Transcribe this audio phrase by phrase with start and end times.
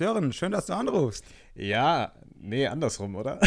[0.00, 1.26] Sören, schön, dass du anrufst.
[1.54, 3.38] Ja, nee, andersrum, oder?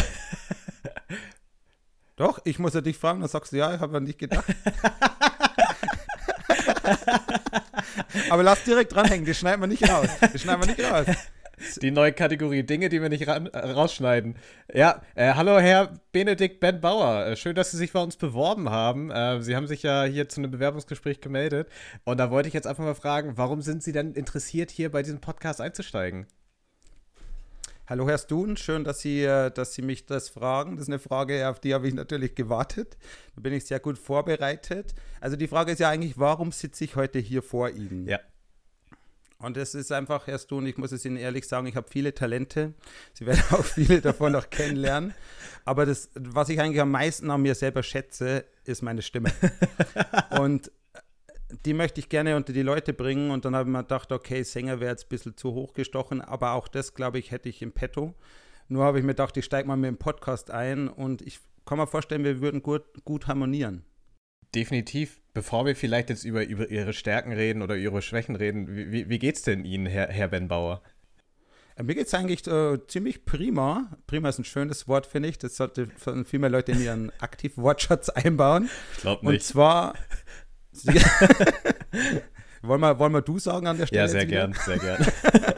[2.16, 4.44] Doch, ich muss ja dich fragen, dann sagst du, ja, ich habe an dich gedacht.
[8.30, 10.06] Aber lass direkt dranhängen, das schneiden wir nicht raus.
[10.20, 11.06] Das schneiden wir nicht raus.
[11.82, 14.36] Die neue Kategorie Dinge, die wir nicht ran, äh, rausschneiden.
[14.72, 17.26] Ja, äh, hallo Herr Benedikt Ben Bauer.
[17.26, 19.10] Äh, schön, dass Sie sich bei uns beworben haben.
[19.10, 21.68] Äh, Sie haben sich ja hier zu einem Bewerbungsgespräch gemeldet.
[22.04, 25.02] Und da wollte ich jetzt einfach mal fragen, warum sind Sie denn interessiert, hier bei
[25.02, 26.28] diesem Podcast einzusteigen?
[27.86, 30.76] Hallo Herr Stun, schön, dass Sie, äh, dass Sie mich das fragen.
[30.76, 32.96] Das ist eine Frage, auf die habe ich natürlich gewartet.
[33.34, 34.94] Da bin ich sehr gut vorbereitet.
[35.20, 38.08] Also die Frage ist ja eigentlich, warum sitze ich heute hier vor Ihnen?
[38.08, 38.20] Ja.
[39.38, 42.14] Und es ist einfach, Herr Stun, ich muss es Ihnen ehrlich sagen, ich habe viele
[42.14, 42.72] Talente.
[43.12, 45.12] Sie werden auch viele davon noch kennenlernen.
[45.66, 49.30] Aber das, was ich eigentlich am meisten an mir selber schätze, ist meine Stimme.
[50.40, 50.72] Und
[51.64, 53.30] die möchte ich gerne unter die Leute bringen.
[53.30, 56.20] Und dann habe ich mir gedacht, okay, Sänger wäre jetzt ein bisschen zu hoch gestochen,
[56.20, 58.14] aber auch das, glaube ich, hätte ich im Petto.
[58.68, 61.78] Nur habe ich mir gedacht, ich steige mal mit dem Podcast ein und ich kann
[61.78, 63.84] mir vorstellen, wir würden gut, gut harmonieren.
[64.54, 65.20] Definitiv.
[65.32, 69.28] Bevor wir vielleicht jetzt über, über Ihre Stärken reden oder Ihre Schwächen reden, wie, wie
[69.28, 70.80] es denn Ihnen, Herr, Herr Ben Bauer?
[71.76, 73.90] Äh, mir geht es eigentlich äh, ziemlich prima.
[74.06, 75.38] Prima ist ein schönes Wort, finde ich.
[75.38, 75.88] Das sollte
[76.24, 78.70] viel mehr Leute in ihren Aktivwortschatz einbauen.
[78.94, 79.34] Ich glaube nicht.
[79.34, 79.94] Und zwar
[82.62, 84.02] wollen, wir, wollen wir du sagen an der Stelle?
[84.02, 85.06] Ja, sehr gern, sehr gern.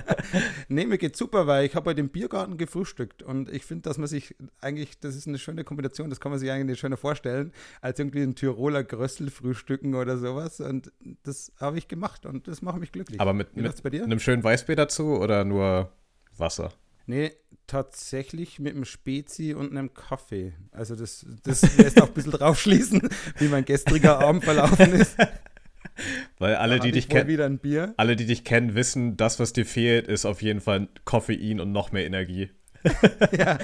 [0.69, 3.98] nee, mir geht's super, weil ich habe heute im Biergarten gefrühstückt und ich finde, dass
[3.98, 7.53] man sich eigentlich, das ist eine schöne Kombination, das kann man sich eigentlich schöner vorstellen,
[7.81, 10.92] als irgendwie ein Tiroler Grössel frühstücken oder sowas und
[11.23, 13.20] das habe ich gemacht und das macht mich glücklich.
[13.20, 15.91] Aber mit, mit einem schönen Weißbier dazu oder nur
[16.36, 16.73] Wasser?
[17.06, 17.32] Nee,
[17.66, 20.54] tatsächlich mit einem Spezi und einem Kaffee.
[20.72, 25.16] Also das, das lässt auch ein bisschen drauf schließen, wie mein gestriger Abend verlaufen ist.
[26.38, 27.60] Weil alle, die dich kennen,
[27.96, 31.72] alle, die dich kennen, wissen, das, was dir fehlt, ist auf jeden Fall Koffein und
[31.72, 32.50] noch mehr Energie.
[33.32, 33.58] ja,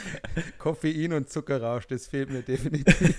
[0.58, 3.18] Koffein und Zuckerrausch, das fehlt mir definitiv.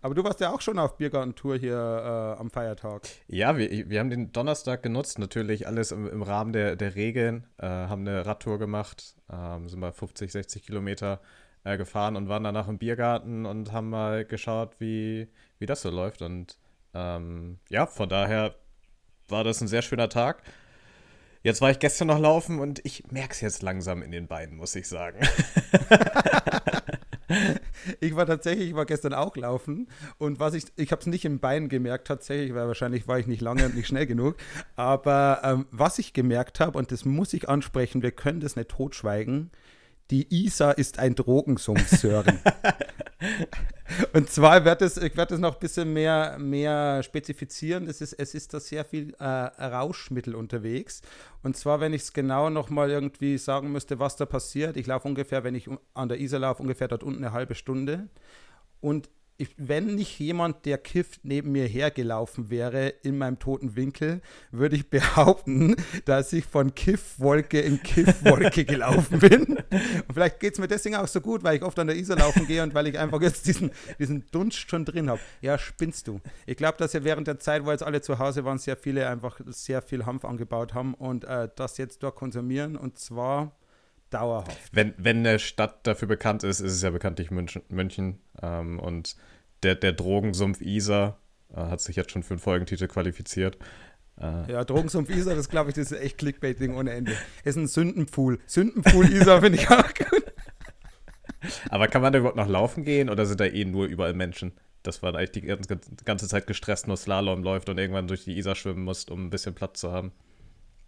[0.00, 3.02] Aber du warst ja auch schon auf Biergartentour hier äh, am Feiertag.
[3.26, 7.46] Ja, wir, wir haben den Donnerstag genutzt, natürlich alles im, im Rahmen der, der Regeln.
[7.58, 11.20] Äh, haben eine Radtour gemacht, ähm, sind mal 50, 60 Kilometer
[11.64, 15.90] äh, gefahren und waren danach im Biergarten und haben mal geschaut, wie, wie das so
[15.90, 16.22] läuft.
[16.22, 16.58] Und
[16.94, 18.54] ähm, ja, von daher
[19.28, 20.42] war das ein sehr schöner Tag.
[21.42, 24.56] Jetzt war ich gestern noch laufen und ich merke es jetzt langsam in den Beinen,
[24.56, 25.18] muss ich sagen.
[28.00, 31.24] ich war tatsächlich, ich war gestern auch laufen und was ich, ich habe es nicht
[31.24, 34.36] im Bein gemerkt tatsächlich, weil wahrscheinlich war ich nicht lange und nicht schnell genug,
[34.76, 38.70] aber ähm, was ich gemerkt habe, und das muss ich ansprechen, wir können das nicht
[38.70, 39.50] totschweigen,
[40.10, 42.38] die Isar ist ein Drogensumpf, Sören.
[44.12, 47.88] Und zwar wird es, ich werde es noch ein bisschen mehr, mehr spezifizieren.
[47.88, 51.02] Es ist, es ist da sehr viel äh, Rauschmittel unterwegs.
[51.42, 54.76] Und zwar, wenn ich es genau nochmal irgendwie sagen müsste, was da passiert.
[54.76, 58.08] Ich laufe ungefähr, wenn ich an der Isar laufe, ungefähr dort unten eine halbe Stunde.
[58.80, 59.10] Und
[59.40, 64.74] ich, wenn nicht jemand, der kifft, neben mir hergelaufen wäre in meinem toten Winkel, würde
[64.74, 69.44] ich behaupten, dass ich von Kiffwolke in Kiffwolke gelaufen bin.
[69.56, 72.18] Und vielleicht geht es mir deswegen auch so gut, weil ich oft an der Isar
[72.18, 75.20] laufen gehe und weil ich einfach jetzt diesen, diesen Dunst schon drin habe.
[75.40, 76.20] Ja, spinnst du.
[76.44, 79.08] Ich glaube, dass ja während der Zeit, wo jetzt alle zu Hause waren, sehr viele
[79.08, 83.52] einfach sehr viel Hanf angebaut haben und äh, das jetzt dort konsumieren und zwar
[84.10, 84.58] dauerhaft.
[84.72, 87.62] Wenn, wenn eine Stadt dafür bekannt ist, ist es ja bekanntlich München.
[87.68, 89.16] München ähm, und
[89.62, 91.18] der, der Drogensumpf Isar
[91.50, 93.58] äh, hat sich jetzt schon für einen Folgentitel qualifiziert.
[94.20, 97.12] Äh, ja, Drogensumpf Isar, das glaube ich, das ist echt Clickbaiting ohne Ende.
[97.44, 98.38] Es ist ein Sündenpfuhl.
[98.46, 100.24] Sündenpfuhl Isar finde ich auch gut.
[101.70, 104.52] Aber kann man da überhaupt noch laufen gehen oder sind da eh nur überall Menschen?
[104.82, 108.54] Dass man eigentlich die ganze Zeit gestresst nur Slalom läuft und irgendwann durch die Isar
[108.54, 110.12] schwimmen muss, um ein bisschen Platz zu haben.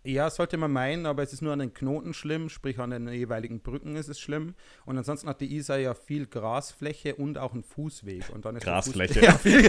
[0.02, 3.08] Ja, sollte man meinen, aber es ist nur an den Knoten schlimm, sprich an den
[3.08, 4.54] jeweiligen Brücken ist es schlimm.
[4.86, 8.30] Und ansonsten hat die Isar ja viel Grasfläche und auch einen Fußweg.
[8.30, 9.20] Und dann ist Grasfläche.
[9.20, 9.68] Ja, viel,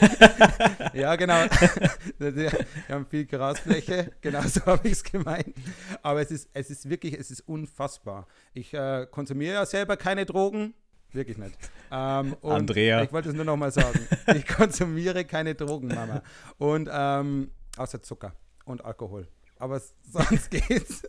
[0.94, 1.36] ja, genau.
[2.18, 2.52] Wir
[2.88, 5.54] haben viel Grasfläche, genau so habe ich es gemeint.
[6.02, 8.28] Aber es ist, es ist wirklich, es ist unfassbar.
[8.54, 10.74] Ich äh, konsumiere ja selber keine Drogen,
[11.14, 11.58] Wirklich nicht.
[11.92, 13.04] Ähm, Andrea.
[13.04, 14.08] Ich wollte es nur noch mal sagen.
[14.34, 16.22] Ich konsumiere keine Drogen, Mama.
[16.58, 18.34] Und ähm, außer Zucker
[18.64, 19.28] und Alkohol
[19.62, 21.04] aber sonst geht's.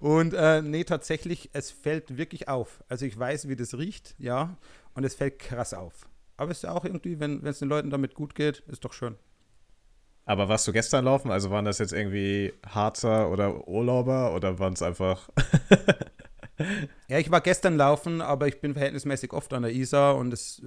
[0.00, 2.82] Und äh, nee, tatsächlich, es fällt wirklich auf.
[2.88, 4.56] Also ich weiß, wie das riecht, ja,
[4.94, 6.08] und es fällt krass auf.
[6.36, 8.92] Aber es ist ja auch irgendwie, wenn es den Leuten damit gut geht, ist doch
[8.92, 9.16] schön.
[10.26, 11.30] Aber warst du gestern laufen?
[11.30, 15.30] Also waren das jetzt irgendwie Harzer oder Urlauber oder waren es einfach.
[17.08, 20.60] Ja, ich war gestern laufen, aber ich bin verhältnismäßig oft an der Isar und das,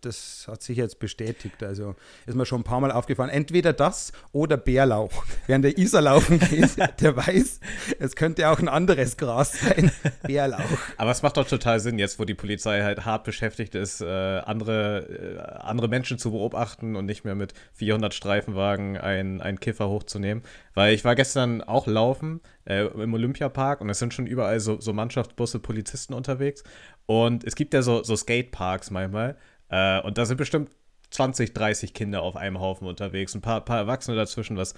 [0.00, 1.60] das hat sich jetzt bestätigt.
[1.64, 3.30] Also ist mir schon ein paar Mal aufgefallen.
[3.30, 5.24] Entweder das oder Bärlauch.
[5.48, 7.58] Wer an der Isar laufen geht, der weiß,
[7.98, 9.90] es könnte auch ein anderes Gras sein.
[10.22, 10.60] Bärlauch.
[10.98, 14.06] Aber es macht doch total Sinn, jetzt wo die Polizei halt hart beschäftigt ist, äh,
[14.06, 20.44] andere, äh, andere Menschen zu beobachten und nicht mehr mit 400 Streifenwagen einen Kiffer hochzunehmen.
[20.74, 24.80] Weil ich war gestern auch laufen äh, im Olympiapark und es sind schon überall so,
[24.80, 26.62] so Mannschaftsbusse, Polizisten unterwegs.
[27.06, 29.36] Und es gibt ja so, so Skateparks manchmal.
[29.68, 30.70] Äh, und da sind bestimmt
[31.10, 33.34] 20, 30 Kinder auf einem Haufen unterwegs.
[33.34, 34.74] Ein paar, paar Erwachsene dazwischen, was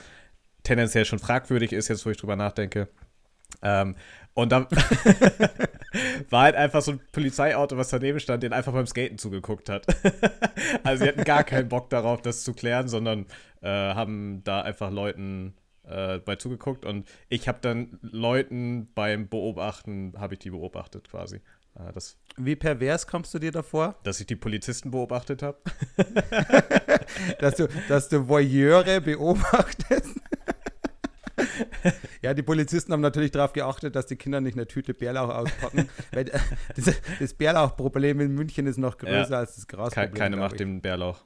[0.63, 2.89] tendenziell schon fragwürdig ist, jetzt wo ich drüber nachdenke.
[3.63, 3.97] Ähm,
[4.35, 4.69] und da
[6.31, 9.87] war halt einfach so ein Polizeiauto, was daneben stand, den einfach beim Skaten zugeguckt hat.
[10.85, 13.27] also sie hatten gar keinen Bock darauf, das zu klären, sondern
[13.63, 15.55] äh, haben da einfach Leuten
[15.89, 21.37] äh, bei zugeguckt und ich habe dann Leuten beim Beobachten, habe ich die beobachtet quasi.
[21.77, 23.97] Äh, das, Wie pervers kommst du dir davor?
[24.05, 25.59] Dass ich die Polizisten beobachtet habe.
[27.39, 30.21] dass, du, dass du Voyeure beobachtest.
[32.23, 35.89] ja, die Polizisten haben natürlich darauf geachtet, dass die Kinder nicht eine Tüte Bärlauch auspacken.
[36.13, 36.39] weil äh,
[36.77, 40.15] das, das Bärlauchproblem in München ist noch größer ja, als das Grasproblem.
[40.15, 41.25] Keine macht dem Bärlauch.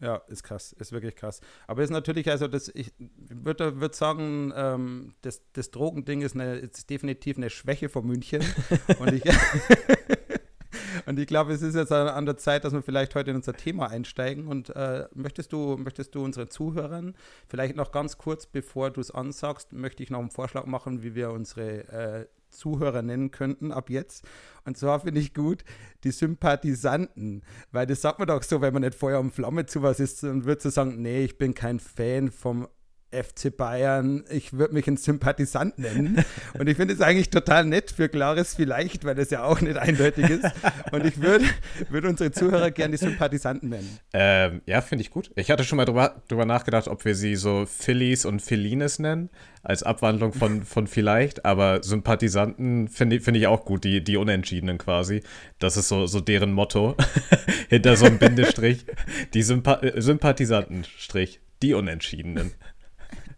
[0.00, 1.40] Ja, ist krass, ist wirklich krass.
[1.66, 6.56] Aber ist natürlich, also das, ich würde würd sagen, ähm, das, das Drogending ist, eine,
[6.56, 8.42] ist definitiv eine Schwäche von München.
[9.00, 9.24] und ich,
[11.06, 13.54] und ich glaube, es ist jetzt an der Zeit, dass wir vielleicht heute in unser
[13.54, 14.46] Thema einsteigen.
[14.46, 17.16] Und äh, möchtest du, möchtest du unsere Zuhörern
[17.48, 21.16] vielleicht noch ganz kurz, bevor du es ansagst, möchte ich noch einen Vorschlag machen, wie
[21.16, 24.26] wir unsere äh, Zuhörer nennen könnten ab jetzt.
[24.64, 25.64] Und zwar finde ich gut
[26.04, 27.42] die Sympathisanten,
[27.72, 30.24] weil das sagt man doch so, wenn man nicht Feuer und Flamme zu was ist
[30.24, 32.68] und wird so sagen, nee, ich bin kein Fan vom
[33.10, 36.24] FC Bayern, ich würde mich ein Sympathisant nennen.
[36.58, 39.76] Und ich finde es eigentlich total nett für Klares vielleicht, weil das ja auch nicht
[39.76, 40.44] eindeutig ist.
[40.92, 41.44] Und ich würde
[41.88, 43.98] würd unsere Zuhörer gerne die Sympathisanten nennen.
[44.12, 45.30] Ähm, ja, finde ich gut.
[45.36, 49.30] Ich hatte schon mal drüber, drüber nachgedacht, ob wir sie so Phillies und Philines nennen,
[49.62, 51.44] als Abwandlung von, von vielleicht.
[51.46, 55.22] Aber Sympathisanten finde find ich auch gut, die, die Unentschiedenen quasi.
[55.58, 56.94] Das ist so, so deren Motto.
[57.68, 58.84] Hinter so einem Bindestrich.
[59.32, 61.40] Die Sympa Sympathisanten-Strich.
[61.62, 62.52] Die Unentschiedenen.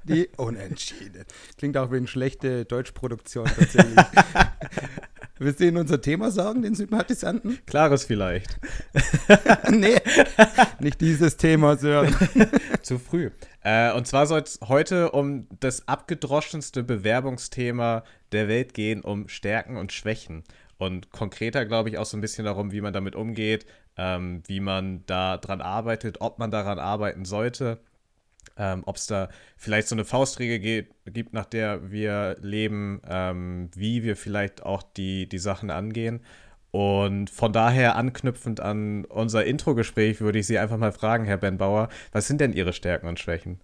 [0.05, 1.25] Die Unentschieden.
[1.59, 3.97] Klingt auch wie eine schlechte Deutschproduktion tatsächlich.
[5.39, 7.59] Willst du Ihnen unser Thema sagen, den Sympathisanten?
[7.65, 8.59] Klares vielleicht.
[9.71, 9.97] nee,
[10.81, 12.15] nicht dieses Thema, Sören.
[12.83, 13.31] Zu früh.
[13.63, 19.79] Äh, und zwar soll es heute um das abgedroschenste Bewerbungsthema der Welt gehen, um Stärken
[19.79, 20.45] und Schwächen.
[20.77, 23.65] Und konkreter, glaube ich, auch so ein bisschen darum, wie man damit umgeht,
[23.97, 27.81] ähm, wie man da dran arbeitet, ob man daran arbeiten sollte
[28.57, 30.59] ähm, ob es da vielleicht so eine Faustregel
[31.05, 36.21] gibt, nach der wir leben, ähm, wie wir vielleicht auch die, die Sachen angehen.
[36.71, 41.59] Und von daher anknüpfend an unser Intro-Gespräch würde ich Sie einfach mal fragen, Herr Ben
[41.59, 43.61] Bauer, was sind denn Ihre Stärken und Schwächen?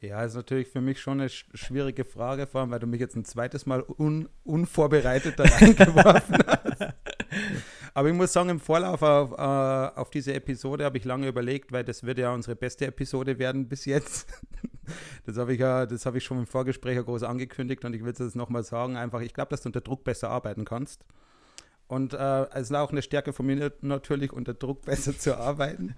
[0.00, 3.16] Ja, ist natürlich für mich schon eine schwierige Frage, vor allem weil du mich jetzt
[3.16, 6.94] ein zweites Mal un unvorbereitet da reingeworfen hast.
[7.94, 11.72] Aber ich muss sagen, im Vorlauf auf, äh, auf diese Episode habe ich lange überlegt,
[11.72, 14.28] weil das wird ja unsere beste Episode werden bis jetzt.
[15.26, 18.04] das habe ich ja, das habe ich schon im Vorgespräch ja groß angekündigt und ich
[18.04, 18.96] will es jetzt nochmal sagen.
[18.96, 21.04] Einfach, ich glaube, dass du unter Druck besser arbeiten kannst.
[21.90, 25.96] Und äh, es ist auch eine Stärke von mir natürlich, unter Druck besser zu arbeiten.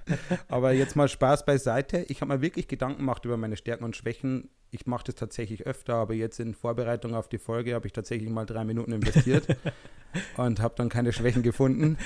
[0.49, 2.07] Aber jetzt mal Spaß beiseite.
[2.09, 4.49] Ich habe mir wirklich Gedanken gemacht über meine Stärken und Schwächen.
[4.71, 8.31] Ich mache das tatsächlich öfter, aber jetzt in Vorbereitung auf die Folge habe ich tatsächlich
[8.31, 9.47] mal drei Minuten investiert
[10.39, 11.99] und habe dann keine Schwächen gefunden.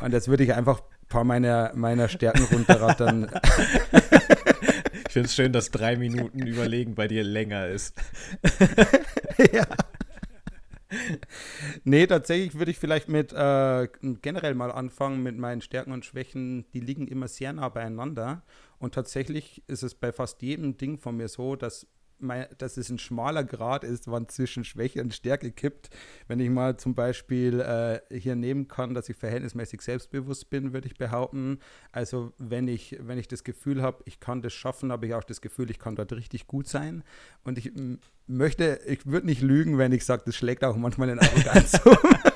[0.00, 3.28] Und jetzt würde ich einfach ein paar meiner, meiner Stärken runterrattern.
[5.08, 8.00] Ich finde es schön, dass drei Minuten Überlegen bei dir länger ist.
[9.52, 9.66] ja
[11.84, 13.88] nee, tatsächlich würde ich vielleicht mit äh,
[14.22, 16.66] generell mal anfangen mit meinen Stärken und Schwächen.
[16.72, 18.42] Die liegen immer sehr nah beieinander.
[18.78, 21.86] Und tatsächlich ist es bei fast jedem Ding von mir so, dass
[22.22, 25.90] mein, dass es ein schmaler Grad ist, wann zwischen Schwäche und Stärke kippt.
[26.28, 30.88] Wenn ich mal zum Beispiel äh, hier nehmen kann, dass ich verhältnismäßig selbstbewusst bin, würde
[30.88, 31.58] ich behaupten.
[31.92, 35.24] Also wenn ich, wenn ich das Gefühl habe, ich kann das schaffen, habe ich auch
[35.24, 37.02] das Gefühl, ich kann dort richtig gut sein.
[37.44, 37.72] Und ich
[38.26, 41.96] möchte, ich würde nicht lügen, wenn ich sage, das schlägt auch manchmal in Arroganz um.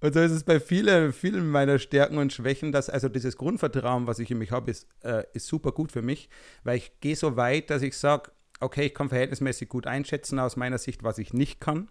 [0.00, 4.06] Und so ist es bei vielen, vielen meiner Stärken und Schwächen, dass also dieses Grundvertrauen,
[4.06, 6.30] was ich in mich habe, ist, äh, ist super gut für mich,
[6.64, 8.30] weil ich gehe so weit, dass ich sage,
[8.60, 11.88] okay, ich kann verhältnismäßig gut einschätzen aus meiner Sicht, was ich nicht kann.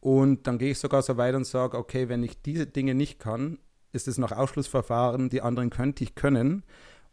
[0.00, 3.18] Und dann gehe ich sogar so weit und sage, okay, wenn ich diese Dinge nicht
[3.18, 3.58] kann,
[3.92, 6.62] ist es noch Ausschlussverfahren, die anderen könnte ich können.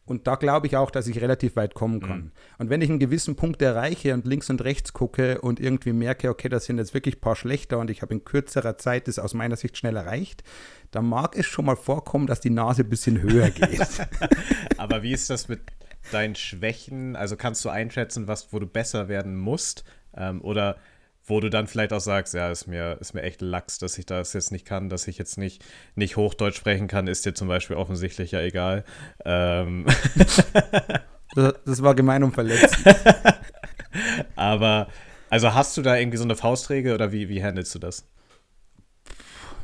[0.06, 2.20] Und da glaube ich auch, dass ich relativ weit kommen kann.
[2.20, 2.32] Mhm.
[2.58, 6.30] Und wenn ich einen gewissen Punkt erreiche und links und rechts gucke und irgendwie merke,
[6.30, 9.18] okay, das sind jetzt wirklich ein paar schlechter und ich habe in kürzerer Zeit das
[9.18, 10.44] aus meiner Sicht schnell erreicht,
[10.92, 13.88] dann mag es schon mal vorkommen, dass die Nase ein bisschen höher geht.
[14.78, 15.62] Aber wie ist das mit
[16.12, 17.16] deinen Schwächen?
[17.16, 19.86] Also kannst du einschätzen, was, wo du besser werden musst?
[20.16, 20.78] Ähm, oder
[21.26, 24.06] wo du dann vielleicht auch sagst, ja, ist mir, ist mir echt Lachs, dass ich
[24.06, 25.64] das jetzt nicht kann, dass ich jetzt nicht,
[25.96, 28.84] nicht Hochdeutsch sprechen kann, ist dir zum Beispiel offensichtlich ja egal.
[29.26, 29.86] Ähm.
[31.36, 32.78] Das, das, war gemein und verletzt.
[34.36, 34.88] Aber,
[35.32, 38.06] also hast du da irgendwie so eine Faustregel oder wie, wie handelst du das?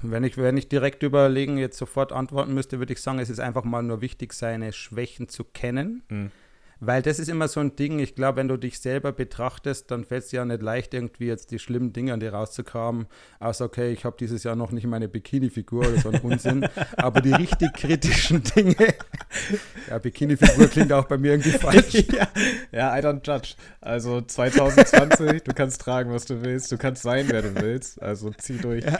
[0.01, 3.39] Wenn ich, wenn ich direkt überlegen, jetzt sofort antworten müsste, würde ich sagen, es ist
[3.39, 6.01] einfach mal nur wichtig, seine Schwächen zu kennen.
[6.09, 6.31] Mhm
[6.79, 10.05] weil das ist immer so ein Ding, ich glaube, wenn du dich selber betrachtest, dann
[10.05, 13.07] fällt es dir ja nicht leicht, irgendwie jetzt die schlimmen Dinge an dir rauszukramen.
[13.39, 16.67] Außer, okay, ich habe dieses Jahr noch nicht meine Bikini-Figur oder so ein Unsinn.
[16.97, 18.75] Aber die richtig kritischen Dinge,
[19.89, 21.93] ja, Bikini-Figur klingt auch bei mir irgendwie falsch.
[22.13, 22.27] ja,
[22.71, 23.55] ja, I don't judge.
[23.81, 28.01] Also 2020, du kannst tragen, was du willst, du kannst sein, wer du willst.
[28.01, 28.85] Also zieh durch.
[28.85, 28.99] Ja,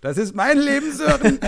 [0.00, 1.38] das ist mein Leben, Sören.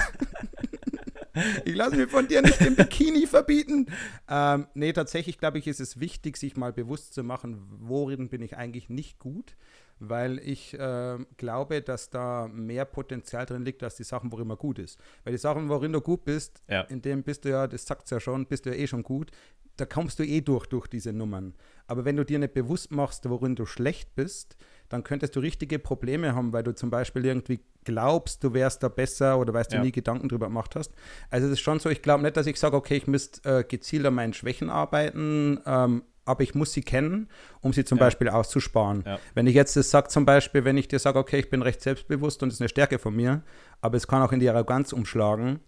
[1.64, 3.86] Ich lasse mir von dir nicht den Bikini verbieten.
[4.28, 8.42] Ähm, nee, tatsächlich glaube ich, ist es wichtig, sich mal bewusst zu machen, worin bin
[8.42, 9.56] ich eigentlich nicht gut,
[9.98, 14.58] weil ich äh, glaube, dass da mehr Potenzial drin liegt, als die Sachen, worin man
[14.58, 14.98] gut ist.
[15.24, 16.82] Weil die Sachen, worin du gut bist, ja.
[16.82, 19.02] in dem bist du ja, das sagt es ja schon, bist du ja eh schon
[19.02, 19.30] gut.
[19.76, 21.54] Da kommst du eh durch, durch diese Nummern.
[21.86, 24.56] Aber wenn du dir nicht bewusst machst, worin du schlecht bist,
[24.88, 28.88] dann könntest du richtige Probleme haben, weil du zum Beispiel irgendwie glaubst, du wärst da
[28.88, 29.82] besser oder weil du ja.
[29.82, 30.92] nie Gedanken drüber gemacht hast.
[31.30, 33.64] Also es ist schon so, ich glaube nicht, dass ich sage, okay, ich müsste äh,
[33.64, 37.28] gezielt an meinen Schwächen arbeiten, ähm, aber ich muss sie kennen,
[37.60, 38.04] um sie zum ja.
[38.04, 39.02] Beispiel auszusparen.
[39.06, 39.18] Ja.
[39.34, 41.80] Wenn ich jetzt das sage, zum Beispiel, wenn ich dir sage, okay, ich bin recht
[41.80, 43.42] selbstbewusst und das ist eine Stärke von mir,
[43.80, 45.60] aber es kann auch in die Arroganz umschlagen,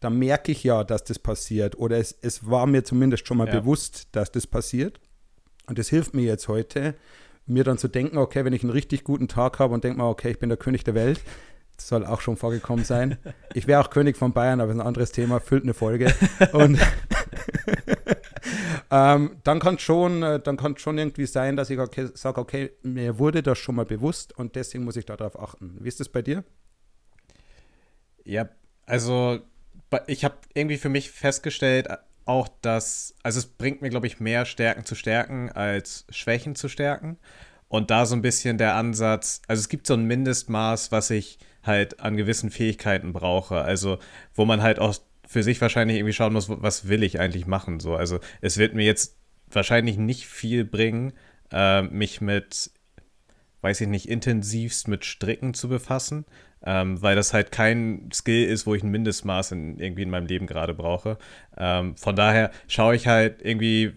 [0.00, 1.78] dann merke ich ja, dass das passiert.
[1.78, 5.00] Oder es, es war mir zumindest schon mal bewusst, dass das passiert.
[5.66, 6.94] Und das hilft mir jetzt heute,
[7.48, 10.08] mir dann zu denken, okay, wenn ich einen richtig guten Tag habe und denke mal,
[10.08, 11.20] okay, ich bin der König der Welt,
[11.76, 13.18] das soll auch schon vorgekommen sein.
[13.54, 16.12] Ich wäre auch König von Bayern, aber das ist ein anderes Thema, füllt eine Folge.
[16.52, 16.78] Und
[18.90, 22.72] ähm, dann kann schon, äh, dann kann schon irgendwie sein, dass ich okay, sage, okay,
[22.82, 25.76] mir wurde das schon mal bewusst und deswegen muss ich darauf achten.
[25.80, 26.42] Wie ist das bei dir?
[28.24, 28.48] Ja,
[28.84, 29.38] also
[30.06, 31.88] ich habe irgendwie für mich festgestellt,
[32.28, 36.68] auch, dass, also es bringt mir, glaube ich, mehr Stärken zu stärken als Schwächen zu
[36.68, 37.18] stärken.
[37.68, 41.38] Und da so ein bisschen der Ansatz, also es gibt so ein Mindestmaß, was ich
[41.62, 43.60] halt an gewissen Fähigkeiten brauche.
[43.60, 43.98] Also,
[44.34, 44.94] wo man halt auch
[45.26, 47.80] für sich wahrscheinlich irgendwie schauen muss, was will ich eigentlich machen.
[47.80, 49.18] So, also es wird mir jetzt
[49.50, 51.12] wahrscheinlich nicht viel bringen,
[51.52, 52.70] äh, mich mit,
[53.60, 56.24] weiß ich nicht, intensivst mit Stricken zu befassen
[56.64, 60.26] ähm, weil das halt kein Skill ist, wo ich ein Mindestmaß in, irgendwie in meinem
[60.26, 61.18] Leben gerade brauche.
[61.56, 63.92] Ähm, von daher schaue ich halt irgendwie,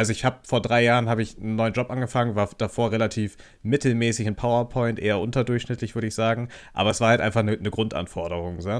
[0.00, 3.36] also ich habe vor drei Jahren habe ich einen neuen Job angefangen, war davor relativ
[3.62, 7.70] mittelmäßig in PowerPoint, eher unterdurchschnittlich würde ich sagen, aber es war halt einfach eine, eine
[7.70, 8.70] Grundanforderung so?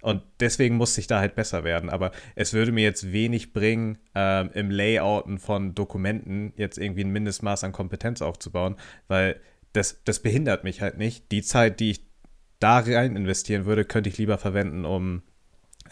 [0.00, 1.90] und deswegen musste ich da halt besser werden.
[1.90, 7.10] Aber es würde mir jetzt wenig bringen, ähm, im Layouten von Dokumenten jetzt irgendwie ein
[7.10, 9.38] Mindestmaß an Kompetenz aufzubauen, weil
[9.74, 11.30] das, das behindert mich halt nicht.
[11.30, 12.06] Die Zeit, die ich
[12.58, 15.24] da rein investieren würde, könnte ich lieber verwenden, um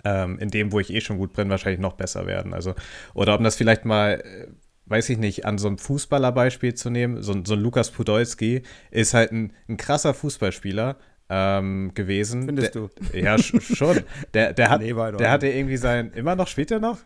[0.04, 2.54] ähm, in dem, wo ich eh schon gut bin, wahrscheinlich noch besser werden.
[2.54, 2.74] Also,
[3.14, 4.48] oder um das vielleicht mal, äh,
[4.88, 9.14] weiß ich nicht, an so einem Fußballerbeispiel zu nehmen, so, so ein Lukas Podolski ist
[9.14, 10.96] halt ein, ein krasser Fußballspieler,
[11.30, 12.46] ähm, gewesen.
[12.46, 13.18] Findest der, du?
[13.18, 14.02] Ja, schon.
[14.34, 16.98] Der, der, hat, nee, der hatte irgendwie sein, immer noch, spielt er noch?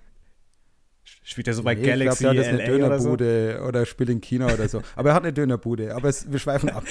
[1.24, 3.68] Spielt er so bei nee, Galaxy glaub, LA eine Dönerbude oder, so?
[3.68, 4.82] oder spielt in China oder so.
[4.96, 5.94] Aber er hat eine Dönerbude.
[5.94, 6.84] Aber es, wir schweifen ab.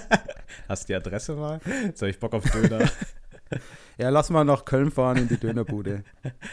[0.68, 1.60] Hast du die Adresse mal?
[1.84, 2.88] Jetzt habe ich Bock auf Döner.
[3.98, 6.04] ja, lass mal nach Köln fahren in die Dönerbude.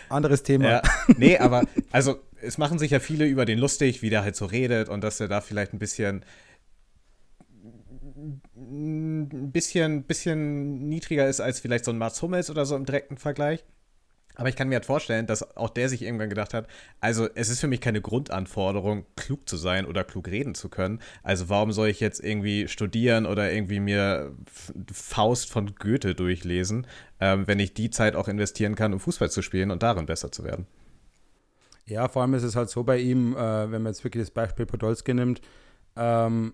[0.10, 0.70] Anderes Thema.
[0.70, 0.82] Ja,
[1.18, 4.46] nee, aber also es machen sich ja viele über den lustig, wie der halt so
[4.46, 6.26] redet und dass er da vielleicht ein bisschen
[8.56, 13.18] ein bisschen, bisschen niedriger ist als vielleicht so ein Mats Hummels oder so im direkten
[13.18, 13.66] Vergleich.
[14.36, 16.68] Aber ich kann mir halt vorstellen, dass auch der sich irgendwann gedacht hat,
[17.00, 21.00] also es ist für mich keine Grundanforderung, klug zu sein oder klug reden zu können.
[21.24, 24.34] Also warum soll ich jetzt irgendwie studieren oder irgendwie mir
[24.92, 26.88] Faust von Goethe durchlesen,
[27.20, 30.32] ähm, wenn ich die Zeit auch investieren kann, um Fußball zu spielen und darin besser
[30.32, 30.68] zu werden?
[31.86, 34.32] Ja, vor allem ist es halt so bei ihm, äh, wenn man jetzt wirklich das
[34.32, 35.42] Beispiel Podolski nimmt,
[35.96, 36.54] ähm,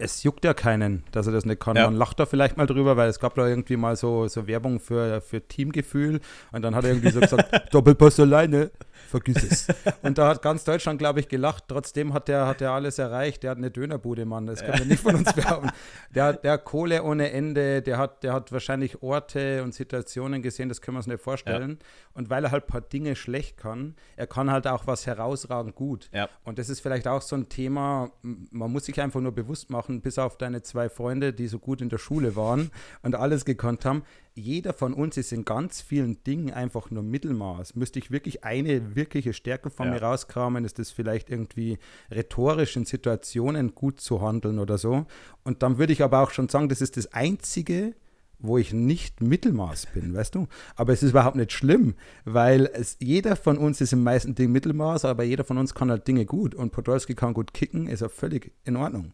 [0.00, 1.76] es juckt ja keinen, dass er das nicht kann.
[1.76, 1.86] Ja.
[1.86, 4.78] Man lacht da vielleicht mal drüber, weil es gab da irgendwie mal so, so Werbung
[4.78, 6.20] für, für Teamgefühl
[6.52, 8.70] und dann hat er irgendwie so gesagt, Doppelpass alleine,
[9.08, 9.66] vergiss es.
[10.02, 11.64] Und da hat ganz Deutschland, glaube ich, gelacht.
[11.66, 13.42] Trotzdem hat der, hat der alles erreicht.
[13.42, 14.46] Der hat eine Dönerbude, Mann.
[14.46, 15.70] Das kann man nicht von uns behaupten.
[16.14, 17.82] Der, der hat Kohle ohne Ende.
[17.82, 21.78] Der hat, der hat wahrscheinlich Orte und Situationen gesehen, das können wir uns nicht vorstellen.
[22.12, 25.74] Und weil er halt ein paar Dinge schlecht kann, er kann halt auch was herausragend
[25.74, 26.08] gut.
[26.12, 26.28] Ja.
[26.44, 29.87] Und das ist vielleicht auch so ein Thema, man muss sich einfach nur bewusst machen,
[30.00, 32.70] bis auf deine zwei Freunde, die so gut in der Schule waren
[33.02, 34.02] und alles gekonnt haben.
[34.34, 37.74] Jeder von uns ist in ganz vielen Dingen einfach nur Mittelmaß.
[37.74, 39.94] Müsste ich wirklich eine wirkliche Stärke von Ja.
[39.94, 41.78] mir rauskramen, ist das vielleicht irgendwie
[42.10, 45.06] rhetorisch in Situationen gut zu handeln oder so.
[45.42, 47.94] Und dann würde ich aber auch schon sagen, das ist das Einzige,
[48.40, 50.46] wo ich nicht Mittelmaß bin, weißt du?
[50.76, 54.52] Aber es ist überhaupt nicht schlimm, weil es, jeder von uns ist im meisten Ding
[54.52, 58.00] Mittelmaß, aber jeder von uns kann halt Dinge gut und Podolski kann gut kicken, ist
[58.00, 59.12] ja völlig in Ordnung.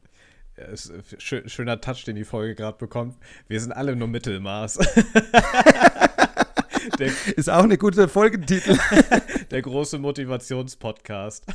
[0.56, 3.16] Ja, ist ein schön, schöner Touch, den die Folge gerade bekommt.
[3.48, 4.74] Wir sind alle nur Mittelmaß.
[6.98, 8.76] der, Ist auch eine gute Folgentitel.
[9.50, 11.44] der große Motivationspodcast.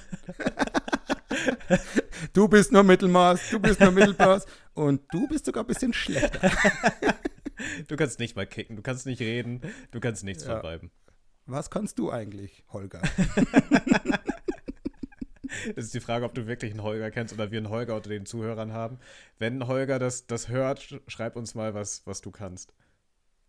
[2.33, 6.51] Du bist nur Mittelmaß, du bist nur Mittelmaß und du bist sogar ein bisschen schlechter.
[7.87, 10.49] Du kannst nicht mal kicken, du kannst nicht reden, du kannst nichts Ja.
[10.53, 10.91] verbleiben.
[11.45, 13.01] Was kannst du eigentlich, Holger?
[15.75, 18.09] Es ist die Frage, ob du wirklich einen Holger kennst oder wir einen Holger unter
[18.09, 18.99] den Zuhörern haben.
[19.37, 22.73] Wenn ein Holger das, das hört, sch- schreib uns mal, was, was du kannst.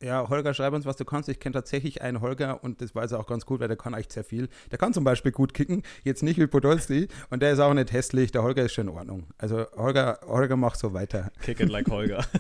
[0.03, 1.29] Ja, Holger, schreib uns, was du kannst.
[1.29, 3.93] Ich kenne tatsächlich einen Holger und das weiß er auch ganz gut, weil der kann
[3.93, 4.49] echt sehr viel.
[4.71, 7.93] Der kann zum Beispiel gut kicken, jetzt nicht wie Podolski und der ist auch nicht
[7.93, 8.33] hässlich.
[8.33, 9.27] Der Holger ist schon in Ordnung.
[9.37, 11.31] Also Holger, Holger macht so weiter.
[11.43, 12.25] Kick it like Holger.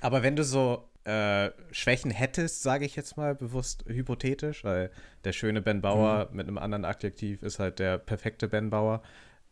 [0.00, 4.90] Aber wenn du so äh, Schwächen hättest, sage ich jetzt mal bewusst hypothetisch, weil
[5.24, 9.02] der schöne Ben Bauer mit einem anderen Adjektiv ist halt der perfekte Ben Bauer.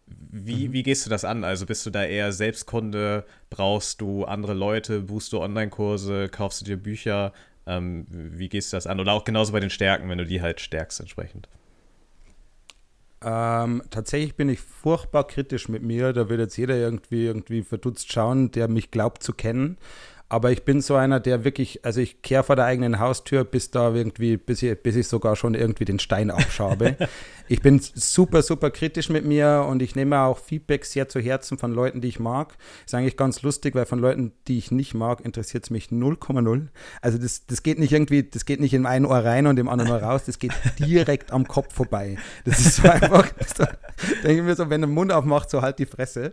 [0.06, 1.44] Wie, wie gehst du das an?
[1.44, 3.24] Also bist du da eher Selbstkunde?
[3.50, 5.00] Brauchst du andere Leute?
[5.00, 6.28] Buchst du Online-Kurse?
[6.28, 7.32] Kaufst du dir Bücher?
[7.66, 9.00] Ähm, wie gehst du das an?
[9.00, 11.48] Oder auch genauso bei den Stärken, wenn du die halt stärkst entsprechend.
[13.20, 16.12] Ähm, tatsächlich bin ich furchtbar kritisch mit mir.
[16.12, 19.76] Da wird jetzt jeder irgendwie, irgendwie verdutzt schauen, der mich glaubt zu kennen.
[20.30, 23.70] Aber ich bin so einer, der wirklich, also ich kehre vor der eigenen Haustür, bis
[23.70, 26.97] da irgendwie, bis ich, bis ich sogar schon irgendwie den Stein abschabe.
[27.49, 31.56] ich bin super, super kritisch mit mir und ich nehme auch Feedback sehr zu Herzen
[31.56, 32.58] von Leuten, die ich mag.
[32.85, 36.68] Ist eigentlich ganz lustig, weil von Leuten, die ich nicht mag, interessiert es mich 0,0.
[37.00, 39.68] Also das, das geht nicht irgendwie, das geht nicht in ein Ohr rein und im
[39.68, 42.18] anderen Ohr raus, das geht direkt am Kopf vorbei.
[42.44, 43.64] Das ist so einfach, so,
[44.23, 46.33] denke ich mir so, wenn der Mund aufmacht, so halt die Fresse.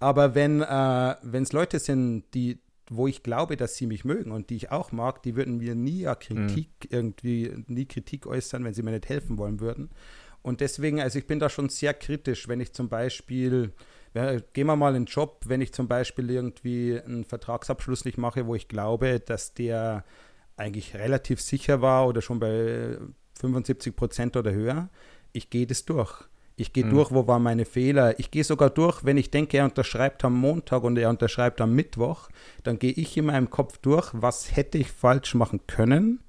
[0.00, 2.58] Aber wenn äh, es Leute sind, die,
[2.90, 5.74] wo ich glaube, dass sie mich mögen und die ich auch mag, die würden mir
[5.74, 9.90] nie ja Kritik irgendwie, nie Kritik äußern, wenn sie mir nicht helfen wollen würden.
[10.42, 13.72] Und deswegen, also ich bin da schon sehr kritisch, wenn ich zum Beispiel,
[14.12, 18.18] ja, gehen wir mal in den Job, wenn ich zum Beispiel irgendwie einen Vertragsabschluss nicht
[18.18, 20.04] mache, wo ich glaube, dass der
[20.56, 22.98] eigentlich relativ sicher war oder schon bei
[23.40, 24.90] 75 Prozent oder höher,
[25.32, 26.24] ich gehe das durch.
[26.56, 26.90] Ich gehe Mhm.
[26.90, 28.18] durch, wo waren meine Fehler.
[28.20, 31.74] Ich gehe sogar durch, wenn ich denke, er unterschreibt am Montag und er unterschreibt am
[31.74, 32.28] Mittwoch,
[32.62, 36.20] dann gehe ich in meinem Kopf durch, was hätte ich falsch machen können,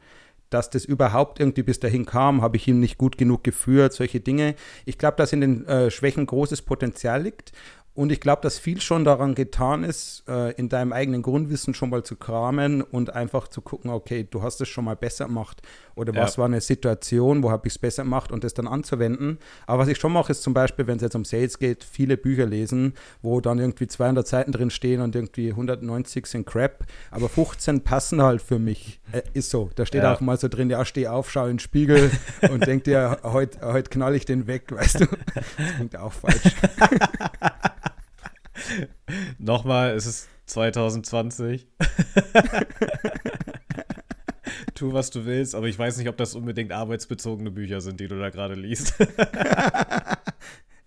[0.49, 4.19] dass das überhaupt irgendwie bis dahin kam, habe ich ihn nicht gut genug geführt, solche
[4.19, 4.55] Dinge.
[4.85, 7.51] Ich glaube, dass in den äh, Schwächen großes Potenzial liegt.
[7.95, 11.89] Und ich glaube, dass viel schon daran getan ist, äh, in deinem eigenen Grundwissen schon
[11.89, 15.61] mal zu kramen und einfach zu gucken, okay, du hast es schon mal besser gemacht
[15.95, 16.21] oder Ja.
[16.23, 19.39] was war eine Situation, wo habe ich es besser gemacht und das dann anzuwenden.
[19.65, 22.17] Aber was ich schon mache, ist zum Beispiel, wenn es jetzt um Sales geht, viele
[22.17, 27.29] Bücher lesen, wo dann irgendwie 200 Seiten drin stehen und irgendwie 190 sind Crap, aber
[27.29, 28.99] 15 passen halt für mich.
[29.13, 29.69] Äh, ist so.
[29.75, 30.13] Da steht Ja.
[30.13, 32.11] auch mal so drin, ja, steh auf, schau in den Spiegel
[32.51, 35.05] und denk dir, heute heut knall ich den weg, weißt du.
[35.33, 35.45] Das
[35.77, 36.43] klingt auch falsch.
[39.37, 41.67] Nochmal, es ist 2020.
[44.75, 48.07] tu, was du willst, aber ich weiß nicht, ob das unbedingt arbeitsbezogene Bücher sind, die
[48.07, 48.93] du da gerade liest.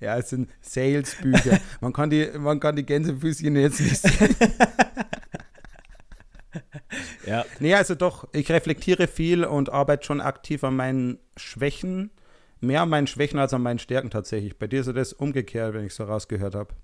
[0.01, 1.59] Ja, es sind Sales-Bücher.
[1.81, 4.37] Man kann die, man kann die Gänsefüßchen jetzt nicht sehen.
[7.27, 12.13] ja, Nee, also doch, ich reflektiere viel und arbeite schon aktiv an meinen Schwächen.
[12.61, 14.57] Mehr an meinen Schwächen als an meinen Stärken tatsächlich.
[14.59, 16.75] Bei dir ist das umgekehrt, wenn ich so rausgehört habe.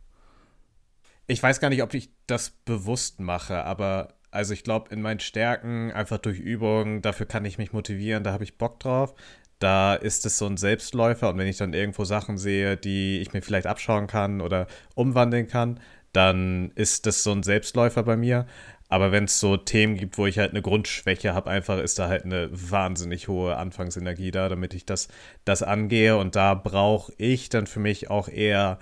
[1.26, 5.20] Ich weiß gar nicht, ob ich das bewusst mache, aber also ich glaube, in meinen
[5.20, 9.14] Stärken, einfach durch Übung, dafür kann ich mich motivieren, da habe ich Bock drauf.
[9.60, 13.32] Da ist es so ein Selbstläufer und wenn ich dann irgendwo Sachen sehe, die ich
[13.32, 15.80] mir vielleicht abschauen kann oder umwandeln kann,
[16.12, 18.46] dann ist das so ein Selbstläufer bei mir.
[18.88, 22.08] Aber wenn es so Themen gibt, wo ich halt eine Grundschwäche habe, einfach ist da
[22.08, 25.08] halt eine wahnsinnig hohe Anfangsenergie da, damit ich das,
[25.44, 26.16] das angehe.
[26.16, 28.78] Und da brauche ich dann für mich auch eher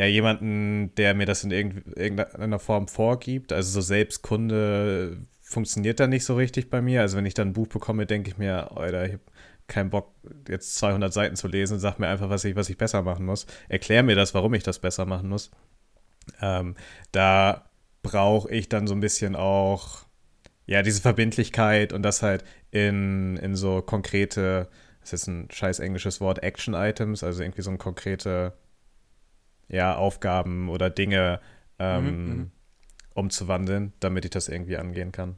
[0.00, 3.52] ja, jemanden, der mir das in irgendeiner Form vorgibt.
[3.52, 7.02] Also so Selbstkunde funktioniert da nicht so richtig bei mir.
[7.02, 9.22] Also wenn ich dann ein Buch bekomme, denke ich mir, Alter, ich habe
[9.66, 10.14] keinen Bock,
[10.48, 11.78] jetzt 200 Seiten zu lesen.
[11.78, 13.46] Sag mir einfach, was ich, was ich besser machen muss.
[13.68, 15.50] Erklär mir das, warum ich das besser machen muss.
[16.40, 16.76] Ähm,
[17.12, 17.68] da
[18.02, 20.06] brauche ich dann so ein bisschen auch,
[20.64, 25.78] ja, diese Verbindlichkeit und das halt in, in so konkrete, das ist jetzt ein scheiß
[25.80, 28.54] englisches Wort, Action-Items, also irgendwie so ein konkrete,
[29.70, 31.40] ja, Aufgaben oder Dinge
[31.78, 32.50] ähm, mhm, mhm,
[33.14, 35.36] umzuwandeln, damit ich das irgendwie angehen kann.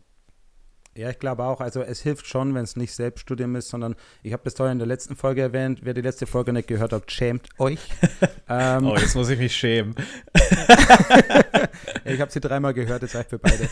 [0.95, 1.61] Ja, ich glaube auch.
[1.61, 4.79] Also es hilft schon, wenn es nicht Selbststudium ist, sondern ich habe das teuer in
[4.79, 5.81] der letzten Folge erwähnt.
[5.83, 7.81] Wer die letzte Folge nicht gehört hat, schämt euch.
[8.49, 9.95] ähm, oh, jetzt muss ich mich schämen.
[12.05, 13.69] ich habe sie dreimal gehört, das reicht für beide.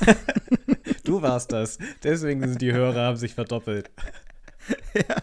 [1.05, 1.79] du warst das.
[2.03, 3.91] Deswegen sind die Hörer haben sich verdoppelt.
[4.95, 5.17] ja.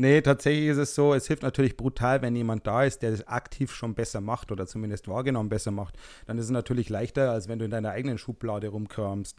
[0.00, 3.26] Nee, tatsächlich ist es so, es hilft natürlich brutal, wenn jemand da ist, der das
[3.26, 5.96] aktiv schon besser macht oder zumindest wahrgenommen besser macht.
[6.26, 9.36] Dann ist es natürlich leichter, als wenn du in deiner eigenen Schublade rumkramst.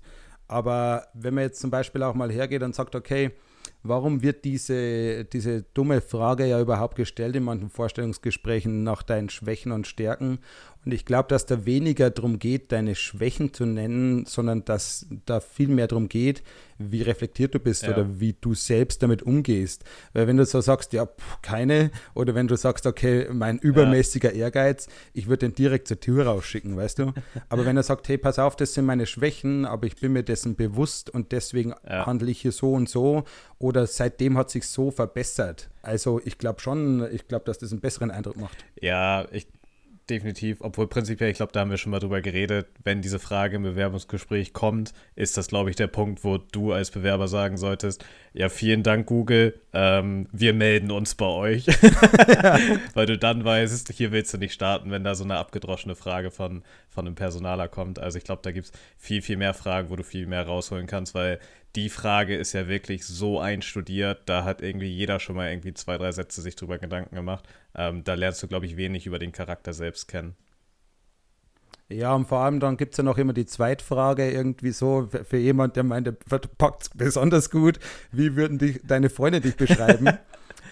[0.50, 3.32] Aber wenn man jetzt zum Beispiel auch mal hergeht und sagt, okay,
[3.84, 9.72] warum wird diese, diese dumme Frage ja überhaupt gestellt in manchen Vorstellungsgesprächen nach deinen Schwächen
[9.72, 10.40] und Stärken?
[10.84, 15.40] Und ich glaube, dass da weniger darum geht, deine Schwächen zu nennen, sondern dass da
[15.40, 16.44] viel mehr darum geht,
[16.80, 17.92] wie reflektiert du bist ja.
[17.92, 19.84] oder wie du selbst damit umgehst.
[20.14, 24.34] Weil wenn du so sagst, ja, pff, keine, oder wenn du sagst, okay, mein übermäßiger
[24.34, 24.46] ja.
[24.46, 27.14] Ehrgeiz, ich würde den direkt zur Tür rausschicken, weißt du?
[27.50, 30.24] Aber wenn er sagt, hey, pass auf, das sind meine Schwächen, aber ich bin mir
[30.24, 32.06] dessen bewusst und deswegen ja.
[32.06, 33.24] handle ich hier so und so
[33.58, 35.70] oder seitdem hat sich so verbessert.
[35.82, 38.58] Also ich glaube schon, ich glaube, dass das einen besseren Eindruck macht.
[38.80, 39.48] Ja, ich
[40.10, 40.58] definitiv.
[40.62, 43.64] Obwohl prinzipiell, ich glaube, da haben wir schon mal drüber geredet, wenn diese Frage im
[43.64, 48.50] Bewerbungsgespräch kommt, ist das, glaube ich, der Punkt, wo du als Bewerber sagen solltest, ja,
[48.50, 51.66] vielen Dank, Google, ähm, wir melden uns bei euch.
[52.94, 56.32] Weil du dann weißt, hier willst du nicht starten, wenn da so eine abgedroschene Frage
[56.32, 58.00] von, von einem Personaler kommt.
[58.00, 60.88] Also ich glaube, da gibt es viel, viel mehr Fragen, wo du viel mehr rausholen
[60.88, 61.40] kannst, weil
[61.76, 65.98] die Frage ist ja wirklich so einstudiert, da hat irgendwie jeder schon mal irgendwie zwei,
[65.98, 67.46] drei Sätze sich drüber Gedanken gemacht.
[67.76, 70.36] Ähm, da lernst du, glaube ich, wenig über den Charakter selbst kennen.
[71.92, 75.26] Ja, und vor allem dann gibt es ja noch immer die Zweitfrage irgendwie so für,
[75.26, 76.14] für jemand, der meint, der
[76.58, 77.80] packt besonders gut,
[78.12, 80.10] wie würden dich deine Freunde dich beschreiben?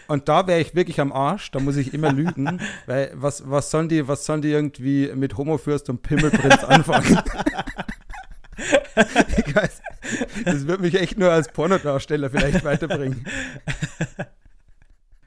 [0.08, 3.72] Und da wäre ich wirklich am Arsch, da muss ich immer lügen, weil was, was
[3.72, 7.20] sollen die, was sollen die irgendwie mit Homofürst und Pimmelprinz anfangen?
[9.38, 9.82] ich weiß,
[10.46, 13.26] das wird mich echt nur als Pornodarsteller vielleicht weiterbringen.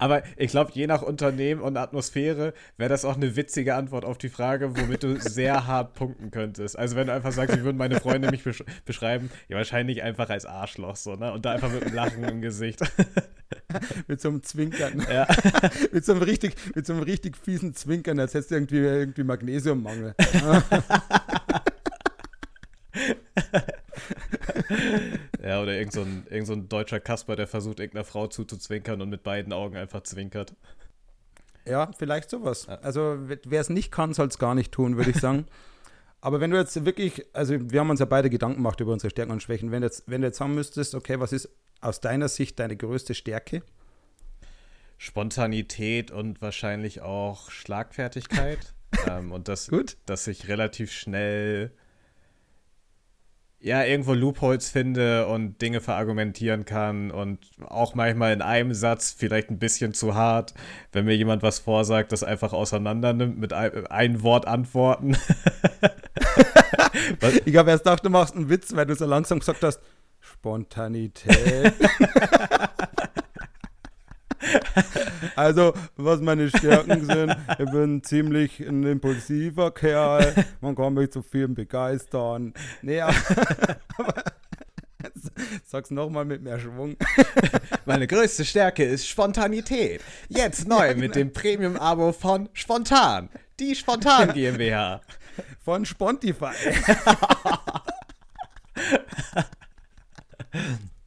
[0.00, 4.16] Aber ich glaube, je nach Unternehmen und Atmosphäre wäre das auch eine witzige Antwort auf
[4.16, 6.78] die Frage, womit du sehr hart punkten könntest.
[6.78, 10.30] Also wenn du einfach sagst, wie würden meine Freunde mich besch beschreiben, ja wahrscheinlich einfach
[10.30, 11.32] als Arschloch so, ne?
[11.32, 12.80] Und da einfach mit einem Lachen im Gesicht.
[14.08, 15.06] mit so einem Zwinkern.
[15.12, 15.28] Ja.
[15.92, 19.24] mit, so einem richtig, mit so einem richtig fiesen Zwinkern, als hättest du irgendwie, irgendwie
[19.24, 20.14] Magnesiummangel.
[25.42, 29.00] Ja, oder irgend so, ein, irgend so ein deutscher Kasper, der versucht, irgendeiner Frau zuzuzwinkern
[29.00, 30.54] und mit beiden Augen einfach zwinkert.
[31.66, 32.68] Ja, vielleicht sowas.
[32.68, 35.46] Also, wer es nicht kann, soll es gar nicht tun, würde ich sagen.
[36.20, 39.10] Aber wenn du jetzt wirklich, also wir haben uns ja beide Gedanken gemacht über unsere
[39.10, 39.70] Stärken und Schwächen.
[39.70, 41.48] Wenn du jetzt, wenn du jetzt sagen müsstest, okay, was ist
[41.80, 43.62] aus deiner Sicht deine größte Stärke?
[44.98, 48.74] Spontanität und wahrscheinlich auch Schlagfertigkeit.
[49.08, 49.96] ähm, und das, Gut.
[50.04, 51.72] dass ich relativ schnell
[53.62, 59.50] ja, irgendwo Loopholes finde und Dinge verargumentieren kann und auch manchmal in einem Satz vielleicht
[59.50, 60.54] ein bisschen zu hart,
[60.92, 65.12] wenn mir jemand was vorsagt, das einfach auseinander nimmt mit ein, ein Wort antworten.
[67.44, 69.80] ich habe erst gedacht, du machst einen Witz, weil du so langsam gesagt hast,
[70.20, 71.28] Spontanität.
[75.40, 81.22] also, was meine Stärken sind, ich bin ziemlich ein impulsiver Kerl, man kann mich zu
[81.22, 82.52] viel begeistern.
[82.82, 83.14] Nee, aber,
[83.96, 84.24] aber
[85.64, 86.96] sag's nochmal mit mehr Schwung.
[87.86, 90.02] Meine größte Stärke ist Spontanität.
[90.28, 93.30] Jetzt neu ja, mit dem Premium-Abo von Spontan.
[93.58, 95.00] Die Spontan GmbH.
[95.64, 96.52] Von Spontify.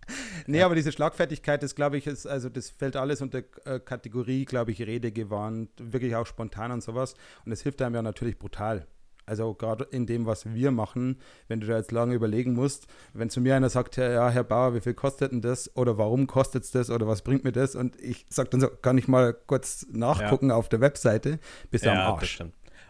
[0.48, 4.46] nee, aber diese Schlagfertigkeit, das glaube ich, ist, also das fällt alles unter äh, Kategorie,
[4.46, 7.14] glaube ich, Redegewandt, wirklich auch spontan und sowas.
[7.46, 8.88] Und das hilft einem ja natürlich brutal.
[9.26, 13.30] Also gerade in dem, was wir machen, wenn du da jetzt lange überlegen musst, wenn
[13.30, 15.74] zu mir einer sagt, ja, Herr Bauer, wie viel kostet denn das?
[15.78, 16.90] Oder warum kostet es das?
[16.90, 17.76] Oder was bringt mir das?
[17.76, 20.56] Und ich sage dann so, kann ich mal kurz nachgucken ja.
[20.56, 21.40] auf der Webseite,
[21.72, 22.44] bis ja, am Arsch.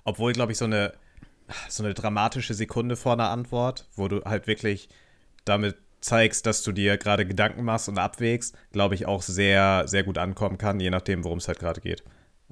[0.06, 0.94] Obwohl, glaube ich, so eine
[1.70, 4.90] so eine dramatische Sekunde vor einer Antwort, wo du halt wirklich
[5.46, 10.04] damit zeigst, dass du dir gerade Gedanken machst und abwägst, glaube ich, auch sehr, sehr
[10.04, 12.04] gut ankommen kann, je nachdem, worum es halt gerade geht.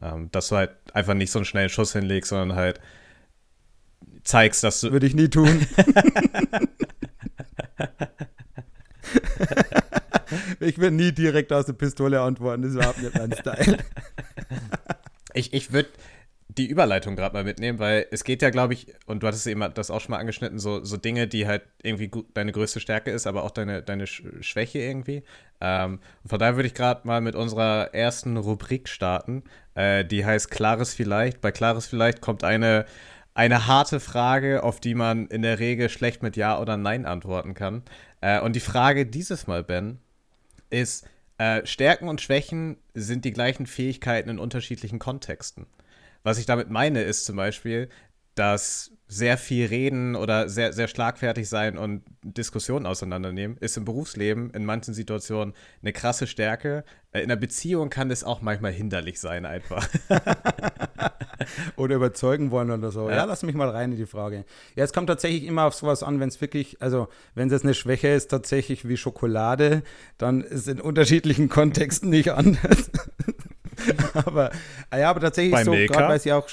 [0.02, 2.80] Ähm, dass du halt einfach nicht so einen schnellen Schuss hinlegst, sondern halt
[4.24, 4.92] zeigst, dass du.
[4.92, 5.68] Würde ich nie tun.
[10.60, 13.78] ich würde nie direkt aus der Pistole antworten, das ist überhaupt nicht mein Style.
[15.34, 15.90] ich ich würde
[16.62, 19.65] die Überleitung gerade mal mitnehmen, weil es geht ja, glaube ich, und du hattest eben
[19.74, 23.26] das auch schon mal angeschnitten, so, so Dinge, die halt irgendwie deine größte Stärke ist,
[23.26, 25.24] aber auch deine, deine Schwäche irgendwie.
[25.60, 29.43] Ähm, von daher würde ich gerade mal mit unserer ersten Rubrik starten,
[29.74, 31.41] äh, die heißt Klares Vielleicht.
[31.41, 32.86] Bei Klares Vielleicht kommt eine,
[33.34, 37.56] eine harte Frage, auf die man in der Regel schlecht mit Ja oder Nein antworten
[37.56, 37.82] kann.
[38.21, 39.97] Äh, und die Frage dieses Mal, Ben,
[40.69, 41.08] ist,
[41.39, 45.65] äh, Stärken und Schwächen sind die gleichen Fähigkeiten in unterschiedlichen Kontexten.
[46.23, 47.89] Was ich damit meine, ist zum Beispiel,
[48.36, 54.51] dass sehr viel reden oder sehr, sehr schlagfertig sein und Diskussionen auseinandernehmen, ist im Berufsleben
[54.51, 56.86] in manchen Situationen eine krasse Stärke.
[57.12, 59.86] In der Beziehung kann es auch manchmal hinderlich sein, einfach.
[61.75, 63.10] oder überzeugen wollen oder so.
[63.10, 63.17] Ja.
[63.17, 63.25] ja.
[63.25, 64.45] lass mich mal rein in die Frage.
[64.75, 67.65] Ja, es kommt tatsächlich immer auf sowas an, wenn es wirklich, also wenn es jetzt
[67.65, 69.84] eine Schwäche ist, tatsächlich wie Schokolade,
[70.17, 72.89] dann ist es in unterschiedlichen Kontexten nicht anders.
[74.13, 74.52] aber,
[74.89, 76.48] ah ja, aber tatsächlich Bei so, gerade weil sie auch.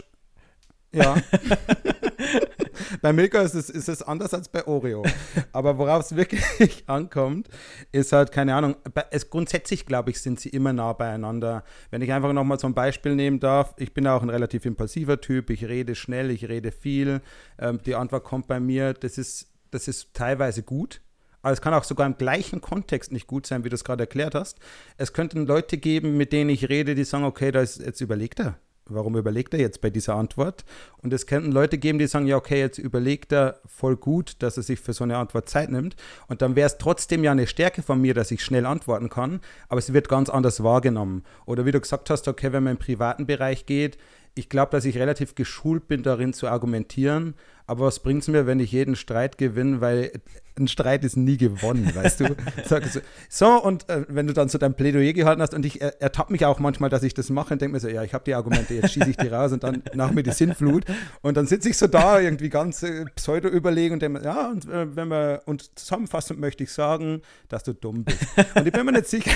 [0.93, 1.17] Ja.
[3.03, 5.05] bei Milka ist es, ist es anders als bei Oreo.
[5.53, 7.49] Aber worauf es wirklich ankommt,
[7.93, 8.77] ist halt, keine Ahnung,
[9.11, 11.65] es, grundsätzlich glaube ich, sind sie immer nah beieinander.
[11.91, 15.21] Wenn ich einfach nochmal so ein Beispiel nehmen darf, ich bin auch ein relativ impulsiver
[15.21, 17.21] Typ, ich rede schnell, ich rede viel,
[17.59, 21.01] ähm, die Antwort kommt bei mir, das ist, das ist teilweise gut,
[21.43, 24.05] aber es kann auch sogar im gleichen Kontext nicht gut sein, wie du es gerade
[24.05, 24.59] erklärt hast.
[24.97, 28.41] Es könnten Leute geben, mit denen ich rede, die sagen, okay, da ist, jetzt überlegt
[28.41, 28.59] er.
[28.91, 30.65] Warum überlegt er jetzt bei dieser Antwort?
[31.03, 34.57] Und es könnten Leute geben, die sagen, ja, okay, jetzt überlegt er voll gut, dass
[34.57, 35.95] er sich für so eine Antwort Zeit nimmt.
[36.27, 39.41] Und dann wäre es trotzdem ja eine Stärke von mir, dass ich schnell antworten kann,
[39.69, 41.25] aber es wird ganz anders wahrgenommen.
[41.45, 43.99] Oder wie du gesagt hast, okay, wenn man im privaten Bereich geht,
[44.35, 47.35] ich glaube, dass ich relativ geschult bin, darin zu argumentieren.
[47.69, 49.83] Aber was bringt es mir, wenn ich jeden Streit gewinne?
[49.83, 50.11] Weil
[50.59, 52.37] ein Streit ist nie gewonnen, weißt du?
[53.29, 56.33] So, und äh, wenn du dann so dein Plädoyer gehalten hast und ich er, ertappe
[56.33, 58.35] mich auch manchmal, dass ich das mache und denke mir so, ja, ich habe die
[58.35, 60.85] Argumente, jetzt schieße ich die raus und dann nach mir die Sinnflut.
[61.21, 64.49] Und dann sitze ich so da, irgendwie ganz äh, pseudo überlegen und denke mir, ja,
[64.49, 68.19] und äh, wenn wir, und zusammenfassend möchte ich sagen, dass du dumm bist.
[68.55, 69.33] Und ich bin mir nicht sicher,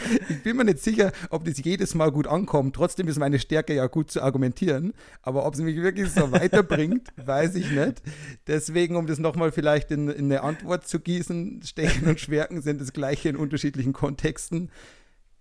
[0.28, 2.76] ich bin mir nicht sicher, ob das jedes Mal gut ankommt.
[2.76, 4.92] Trotzdem ist meine Stärke ja gut zu argumentieren.
[5.22, 8.02] Aber ob es mich wirklich so weiterbringt, weiß ich nicht.
[8.46, 12.80] Deswegen, um das nochmal vielleicht in, in, eine Antwort zu gießen, Stechen und Schwerken sind
[12.80, 14.70] das gleiche in unterschiedlichen Kontexten.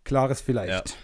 [0.04, 0.96] Klares vielleicht.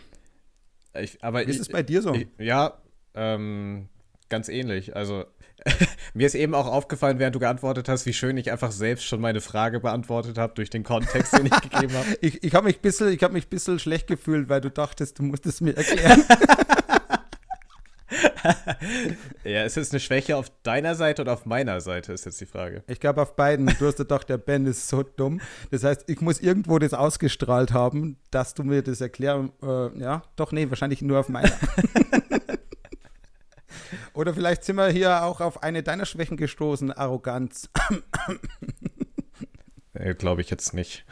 [0.93, 1.01] Ja.
[1.01, 2.13] Ich, aber ist es bei dir so?
[2.13, 2.81] Ich, ja,
[3.13, 3.89] ähm,
[4.29, 4.95] ganz ähnlich.
[4.95, 5.25] Also
[6.13, 9.21] Mir ist eben auch aufgefallen, während du geantwortet hast, wie schön ich einfach selbst schon
[9.21, 12.07] meine Frage beantwortet habe durch den Kontext, den ich gegeben habe.
[12.21, 15.45] Ich, ich habe mich ein bisschen, hab bisschen schlecht gefühlt, weil du dachtest, du musst
[15.45, 16.23] es mir erklären.
[19.43, 22.45] ja, ist es eine Schwäche auf deiner Seite oder auf meiner Seite, ist jetzt die
[22.45, 22.83] Frage.
[22.87, 23.67] Ich glaube auf beiden.
[23.79, 25.41] Du hast gedacht, der Ben ist so dumm.
[25.71, 29.51] Das heißt, ich muss irgendwo das ausgestrahlt haben, dass du mir das erklären.
[29.61, 31.51] Äh, ja, doch, nee, wahrscheinlich nur auf meiner.
[34.13, 37.69] Oder vielleicht sind wir hier auch auf eine deiner Schwächen gestoßen, Arroganz.
[39.93, 41.05] äh, Glaube ich jetzt nicht.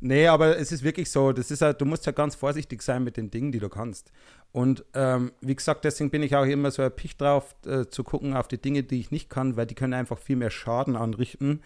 [0.00, 3.04] Nee, aber es ist wirklich so, das ist halt, du musst ja ganz vorsichtig sein
[3.04, 4.12] mit den Dingen, die du kannst.
[4.52, 8.34] Und ähm, wie gesagt, deswegen bin ich auch immer so erpicht drauf, äh, zu gucken
[8.34, 11.60] auf die Dinge, die ich nicht kann, weil die können einfach viel mehr Schaden anrichten.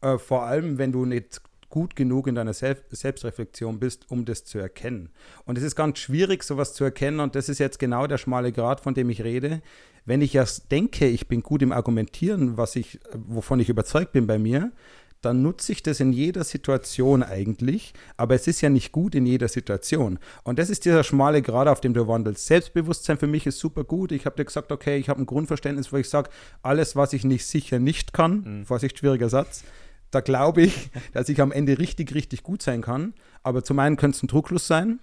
[0.00, 4.44] Äh, vor allem, wenn du nicht gut genug in deiner Selb Selbstreflexion bist, um das
[4.44, 5.10] zu erkennen.
[5.44, 8.52] Und es ist ganz schwierig, sowas zu erkennen, und das ist jetzt genau der schmale
[8.52, 9.60] Grad, von dem ich rede.
[10.04, 14.26] Wenn ich erst denke, ich bin gut im Argumentieren, was ich, wovon ich überzeugt bin
[14.26, 14.72] bei mir,
[15.20, 19.26] dann nutze ich das in jeder Situation eigentlich, aber es ist ja nicht gut in
[19.26, 20.18] jeder Situation.
[20.44, 22.46] Und das ist dieser schmale Grad, auf dem du wandelst.
[22.46, 24.12] Selbstbewusstsein für mich ist super gut.
[24.12, 26.30] Ich habe dir gesagt, okay, ich habe ein Grundverständnis, wo ich sage,
[26.62, 28.66] alles, was ich nicht sicher nicht kann, mhm.
[28.66, 29.64] Vorsicht, schwieriger Satz,
[30.10, 33.14] da glaube ich, dass ich am Ende richtig, richtig gut sein kann.
[33.42, 35.00] Aber zum einen könnte es ein Drucklos sein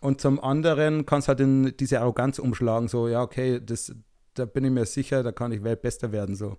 [0.00, 2.88] und zum anderen kann es halt in diese Arroganz umschlagen.
[2.88, 3.94] So, ja, okay, das,
[4.34, 6.36] da bin ich mir sicher, da kann ich Weltbester werden.
[6.36, 6.58] So.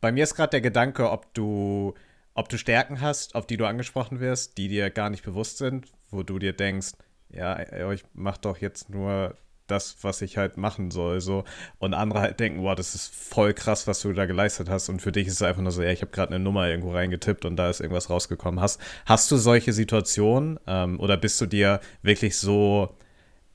[0.00, 1.94] Bei mir ist gerade der Gedanke, ob du,
[2.34, 5.86] ob du Stärken hast, auf die du angesprochen wirst, die dir gar nicht bewusst sind,
[6.10, 6.92] wo du dir denkst,
[7.30, 11.20] ja, ich mach doch jetzt nur das, was ich halt machen soll.
[11.20, 11.44] So.
[11.78, 14.88] Und andere halt denken, wow, das ist voll krass, was du da geleistet hast.
[14.88, 16.92] Und für dich ist es einfach nur so, ja, ich habe gerade eine Nummer irgendwo
[16.92, 18.60] reingetippt und da ist irgendwas rausgekommen.
[18.60, 22.96] Hast, hast du solche Situationen ähm, oder bist du dir wirklich so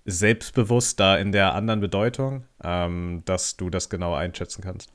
[0.06, 4.90] selbstbewusst da in der anderen Bedeutung, ähm, dass du das genau einschätzen kannst?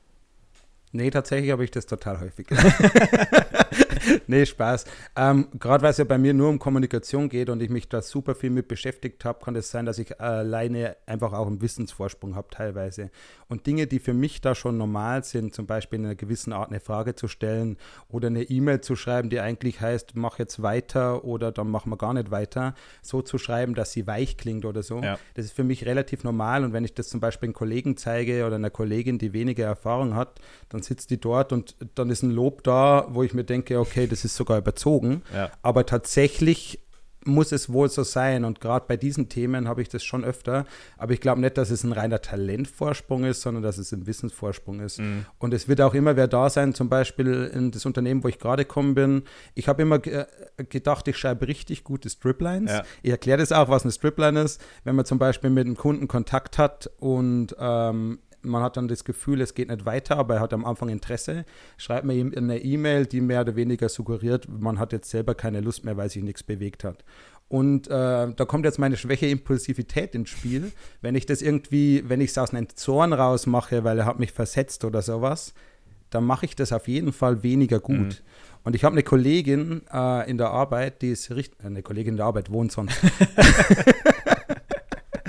[0.97, 2.47] Nee, tatsächlich habe ich das total häufig.
[4.27, 4.85] nee, Spaß.
[5.15, 8.01] Ähm, Gerade weil es ja bei mir nur um Kommunikation geht und ich mich da
[8.01, 12.35] super viel mit beschäftigt habe, kann es sein, dass ich alleine einfach auch einen Wissensvorsprung
[12.35, 13.11] habe teilweise.
[13.47, 16.69] Und Dinge, die für mich da schon normal sind, zum Beispiel in einer gewissen Art
[16.69, 17.77] eine Frage zu stellen
[18.09, 21.97] oder eine E-Mail zu schreiben, die eigentlich heißt, mach jetzt weiter oder dann machen wir
[21.97, 25.01] gar nicht weiter, so zu schreiben, dass sie weich klingt oder so.
[25.01, 25.17] Ja.
[25.35, 26.63] Das ist für mich relativ normal.
[26.63, 30.15] Und wenn ich das zum Beispiel einem Kollegen zeige oder einer Kollegin, die weniger Erfahrung
[30.15, 33.79] hat, dann sitzt die dort und dann ist ein Lob da, wo ich mir denke,
[33.79, 35.23] okay, das ist sogar überzogen.
[35.33, 35.51] Ja.
[35.61, 36.79] Aber tatsächlich
[37.27, 38.45] muss es wohl so sein.
[38.45, 40.65] Und gerade bei diesen Themen habe ich das schon öfter.
[40.97, 44.79] Aber ich glaube nicht, dass es ein reiner Talentvorsprung ist, sondern dass es ein Wissensvorsprung
[44.79, 44.99] ist.
[44.99, 45.25] Mhm.
[45.37, 48.39] Und es wird auch immer wer da sein, zum Beispiel in das Unternehmen, wo ich
[48.39, 49.23] gerade gekommen bin.
[49.53, 50.25] Ich habe immer ge
[50.69, 52.71] gedacht, ich schreibe richtig gute Striplines.
[52.71, 52.83] Ja.
[53.03, 54.61] Ich erkläre das auch, was eine Stripline ist.
[54.83, 59.03] Wenn man zum Beispiel mit einem Kunden Kontakt hat und ähm, man hat dann das
[59.03, 61.45] Gefühl, es geht nicht weiter, aber er hat am Anfang Interesse.
[61.77, 65.61] Schreibt mir ihm eine E-Mail, die mehr oder weniger suggeriert, man hat jetzt selber keine
[65.61, 67.03] Lust mehr, weil sich nichts bewegt hat.
[67.49, 70.71] Und äh, da kommt jetzt meine Schwäche Impulsivität ins Spiel.
[71.01, 74.33] Wenn ich das irgendwie, wenn ich es aus einem Zorn rausmache, weil er hat mich
[74.33, 75.53] versetzt oder sowas,
[76.09, 77.97] dann mache ich das auf jeden Fall weniger gut.
[77.97, 78.13] Mhm.
[78.63, 82.17] Und ich habe eine Kollegin äh, in der Arbeit, die ist richtig, eine Kollegin in
[82.17, 82.97] der Arbeit wohnt sonst.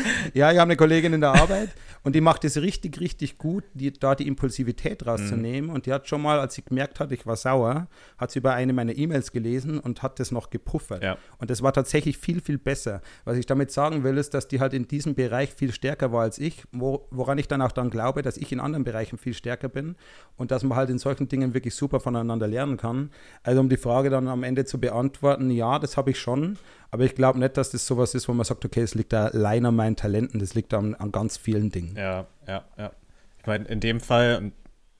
[0.35, 1.70] ja, ich habe eine Kollegin in der Arbeit
[2.09, 5.68] und die macht es richtig, richtig gut, die, da die Impulsivität rauszunehmen.
[5.68, 5.75] Mhm.
[5.75, 8.55] Und die hat schon mal, als sie gemerkt hat, ich war sauer, hat sie über
[8.55, 11.03] eine meiner E-Mails gelesen und hat das noch gepuffert.
[11.03, 11.18] Ja.
[11.37, 13.03] Und das war tatsächlich viel, viel besser.
[13.27, 16.23] Was ich damit sagen will, ist, dass die halt in diesem Bereich viel stärker war
[16.23, 19.35] als ich, wo, woran ich dann auch dann glaube, dass ich in anderen Bereichen viel
[19.35, 19.94] stärker bin
[20.38, 23.11] und dass man halt in solchen Dingen wirklich super voneinander lernen kann.
[23.42, 26.57] Also um die Frage dann am Ende zu beantworten, ja, das habe ich schon.
[26.90, 29.27] Aber ich glaube nicht, dass das sowas ist, wo man sagt, okay, es liegt da
[29.27, 31.94] allein an meinen Talenten, das liegt an, an ganz vielen Dingen.
[31.99, 32.93] Ja, ja, ja.
[33.41, 34.53] Ich meine, in dem Fall,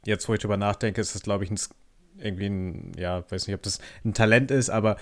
[0.05, 1.59] jetzt wo ich drüber nachdenke, ist das, glaube ich, ein,
[2.19, 4.97] irgendwie ein, ja, weiß nicht, ob das ein Talent ist, aber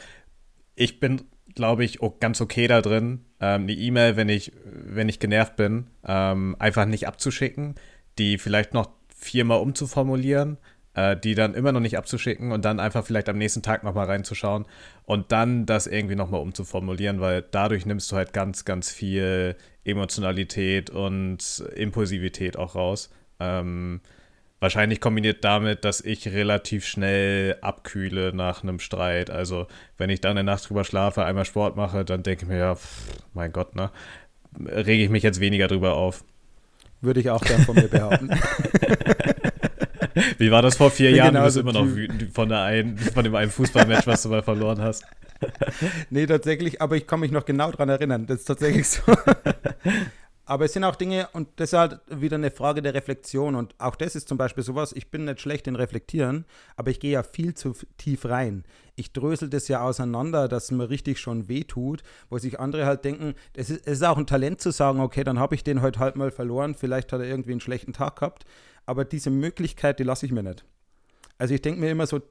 [0.74, 1.22] ich bin,
[1.54, 5.56] glaube ich, auch ganz okay da drin, ähm, eine E-Mail, wenn ich, wenn ich genervt
[5.56, 7.76] bin, ähm, einfach nicht abzuschicken,
[8.18, 10.58] die vielleicht noch viermal umzuformulieren,
[10.92, 14.06] äh, die dann immer noch nicht abzuschicken und dann einfach vielleicht am nächsten Tag nochmal
[14.06, 14.66] reinzuschauen
[15.04, 20.90] und dann das irgendwie nochmal umzuformulieren, weil dadurch nimmst du halt ganz, ganz viel Emotionalität
[20.90, 23.10] und Impulsivität auch raus.
[23.38, 24.00] Ähm,
[24.60, 29.30] wahrscheinlich kombiniert damit, dass ich relativ schnell abkühle nach einem Streit.
[29.30, 29.66] Also
[29.98, 32.74] wenn ich dann eine Nacht drüber schlafe, einmal Sport mache, dann denke ich mir, ja,
[32.74, 33.90] pff, mein Gott, ne?
[34.58, 36.24] Rege ich mich jetzt weniger drüber auf.
[37.02, 38.30] Würde ich auch gern von mir behaupten.
[40.38, 41.34] Wie war das vor vier Jahren?
[41.34, 44.42] Du bist immer noch wütend von, der einen, von dem einen Fußballmatch, was du mal
[44.42, 45.04] verloren hast.
[46.10, 48.26] nee, tatsächlich, aber ich kann mich noch genau daran erinnern.
[48.26, 49.02] Das ist tatsächlich so.
[50.44, 53.54] aber es sind auch Dinge, und das ist halt wieder eine Frage der Reflexion.
[53.54, 56.44] Und auch das ist zum Beispiel sowas, ich bin nicht schlecht in Reflektieren,
[56.76, 58.64] aber ich gehe ja viel zu tief rein.
[58.94, 63.04] Ich drösel das ja auseinander, dass es mir richtig schon wehtut, wo sich andere halt
[63.04, 66.00] denken, es ist, ist auch ein Talent zu sagen, okay, dann habe ich den heute
[66.00, 68.46] halt mal verloren, vielleicht hat er irgendwie einen schlechten Tag gehabt
[68.86, 70.64] aber diese Möglichkeit, die lasse ich mir nicht.
[71.38, 72.22] Also ich denke mir immer so,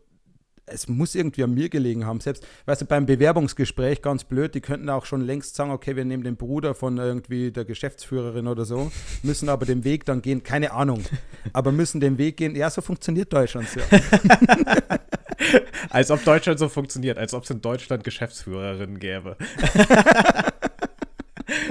[0.67, 2.19] es muss irgendwie an mir gelegen haben.
[2.19, 6.05] Selbst, weißt du, beim Bewerbungsgespräch ganz blöd, die könnten auch schon längst sagen, okay, wir
[6.05, 8.91] nehmen den Bruder von irgendwie der Geschäftsführerin oder so,
[9.23, 11.03] müssen aber den Weg dann gehen, keine Ahnung,
[11.53, 12.55] aber müssen den Weg gehen.
[12.55, 13.79] Ja, so funktioniert Deutschland so.
[15.89, 19.37] als ob Deutschland so funktioniert, als ob es in Deutschland Geschäftsführerinnen gäbe.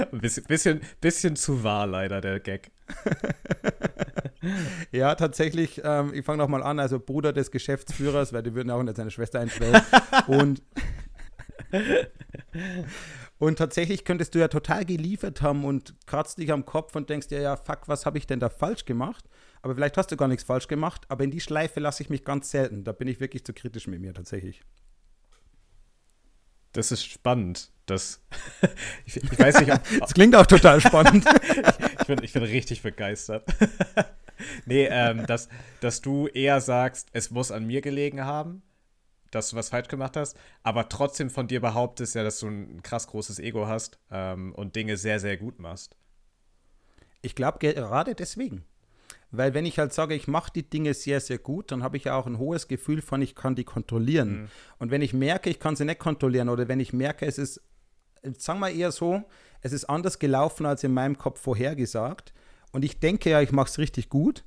[0.11, 2.71] Bisschen, bisschen, bisschen zu wahr leider, der Gag.
[4.91, 8.83] ja, tatsächlich, ähm, ich fange nochmal an, also Bruder des Geschäftsführers, weil die würden auch
[8.83, 9.81] nicht seine Schwester einstellen.
[10.27, 10.61] und,
[13.39, 17.27] und tatsächlich könntest du ja total geliefert haben und kratzt dich am Kopf und denkst
[17.27, 19.25] dir, ja, fuck, was habe ich denn da falsch gemacht?
[19.61, 22.23] Aber vielleicht hast du gar nichts falsch gemacht, aber in die Schleife lasse ich mich
[22.23, 22.83] ganz selten.
[22.83, 24.61] Da bin ich wirklich zu kritisch mit mir tatsächlich.
[26.73, 27.71] Das ist spannend.
[27.85, 28.21] Das,
[29.05, 31.25] ich, ich weiß nicht, ob, das klingt auch total spannend.
[31.99, 33.45] ich, bin, ich bin richtig begeistert.
[34.65, 35.49] nee, ähm, dass,
[35.81, 38.63] dass du eher sagst, es muss an mir gelegen haben,
[39.31, 42.81] dass du was falsch gemacht hast, aber trotzdem von dir behauptest ja, dass du ein
[42.83, 45.95] krass großes Ego hast ähm, und Dinge sehr, sehr gut machst.
[47.21, 48.65] Ich glaube gerade deswegen.
[49.31, 52.05] Weil wenn ich halt sage, ich mache die Dinge sehr, sehr gut, dann habe ich
[52.05, 54.43] ja auch ein hohes Gefühl von, ich kann die kontrollieren.
[54.43, 54.47] Mhm.
[54.77, 57.61] Und wenn ich merke, ich kann sie nicht kontrollieren oder wenn ich merke, es ist,
[58.33, 59.23] sagen wir eher so,
[59.61, 62.33] es ist anders gelaufen als in meinem Kopf vorhergesagt,
[62.75, 64.43] und ich denke ja, ich mache es richtig gut.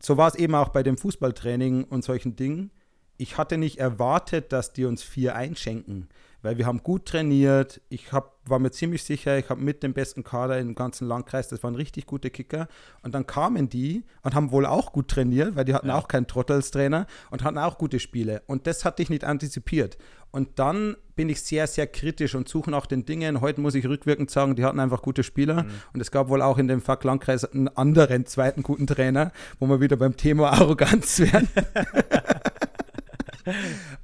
[0.00, 2.70] So war es eben auch bei dem Fußballtraining und solchen Dingen.
[3.18, 6.08] Ich hatte nicht erwartet, dass die uns vier einschenken.
[6.42, 7.80] Weil wir haben gut trainiert.
[7.88, 11.48] Ich hab, war mir ziemlich sicher, ich habe mit dem besten Kader im ganzen Landkreis,
[11.48, 12.68] das waren richtig gute Kicker.
[13.02, 15.98] Und dann kamen die und haben wohl auch gut trainiert, weil die hatten ja.
[15.98, 18.42] auch keinen Trottel als Trainer und hatten auch gute Spiele.
[18.46, 19.98] Und das hatte ich nicht antizipiert.
[20.30, 23.40] Und dann bin ich sehr, sehr kritisch und suche nach den Dingen.
[23.40, 25.62] Heute muss ich rückwirkend sagen, die hatten einfach gute Spieler.
[25.62, 25.70] Mhm.
[25.94, 29.66] Und es gab wohl auch in dem Fuck Landkreis einen anderen zweiten guten Trainer, wo
[29.66, 31.48] wir wieder beim Thema Arroganz werden.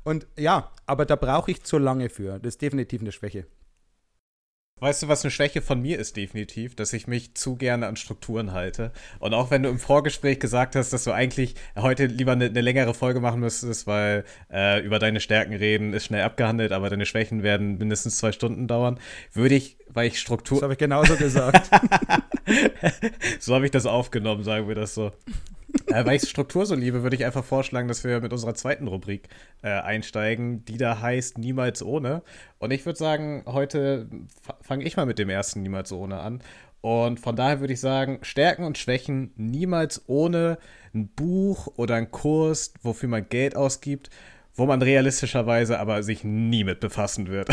[0.05, 2.39] und ja, aber da brauche ich zu lange für.
[2.39, 3.47] Das ist definitiv eine Schwäche.
[4.83, 7.95] Weißt du, was eine Schwäche von mir ist definitiv, dass ich mich zu gerne an
[7.95, 8.91] Strukturen halte.
[9.21, 12.61] Und auch wenn du im Vorgespräch gesagt hast, dass du eigentlich heute lieber eine, eine
[12.61, 17.07] längere Folge machen müsstest, weil äh, über deine Stärken reden ist schnell abgehandelt, aber deine
[17.07, 18.99] Schwächen werden mindestens zwei Stunden dauern,
[19.33, 20.57] würde ich, weil ich Struktur.
[20.57, 21.71] Das habe ich genauso gesagt.
[23.39, 25.13] so habe ich das aufgenommen, sagen wir das so
[25.87, 28.89] äh, weil ich Struktur so liebe, würde ich einfach vorschlagen, dass wir mit unserer zweiten
[28.89, 29.29] Rubrik
[29.63, 32.23] äh, einsteigen, die da heißt Niemals ohne.
[32.59, 34.09] Und ich würde sagen, heute
[34.61, 36.43] fange ich mal mit dem ersten Niemals ohne an.
[36.83, 40.59] Und von daher würde ich sagen, Stärken und Schwächen niemals ohne
[40.93, 44.11] ein Buch oder ein Kurs, wofür man Geld ausgibt,
[44.55, 47.49] wo man realistischerweise aber sich nie mit befassen wird.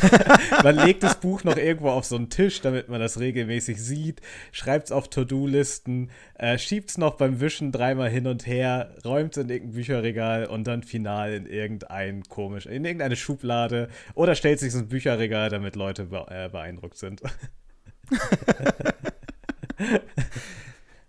[0.62, 4.22] man legt das Buch noch irgendwo auf so einen Tisch, damit man das regelmäßig sieht,
[4.50, 9.36] schreibt es auf To-Do-Listen, äh, schiebt es noch beim Wischen dreimal hin und her, räumt
[9.36, 14.60] es in irgendein Bücherregal und dann final in irgendein komisch, in irgendeine Schublade oder stellt
[14.60, 17.20] sich ins Bücherregal, damit Leute be äh, beeindruckt sind.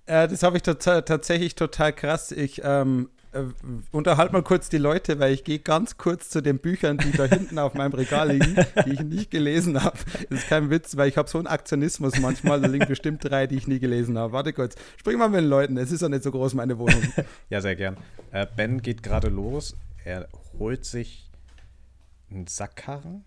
[0.05, 2.31] äh, das habe ich tatsächlich total krass.
[2.33, 3.43] Ich ähm, äh,
[3.91, 7.25] unterhalt mal kurz die Leute, weil ich gehe ganz kurz zu den Büchern, die da
[7.25, 8.55] hinten auf meinem Regal liegen,
[8.85, 9.97] die ich nicht gelesen habe.
[10.29, 13.47] Das ist kein Witz, weil ich habe so einen Aktionismus manchmal, da liegen bestimmt drei,
[13.47, 14.33] die ich nie gelesen habe.
[14.33, 17.01] Warte kurz, spring mal mit den Leuten, es ist ja nicht so groß, meine Wohnung.
[17.49, 17.97] Ja, sehr gern.
[18.31, 20.27] Äh, ben geht gerade los, er
[20.57, 21.29] holt sich
[22.29, 23.23] einen Sackkarren,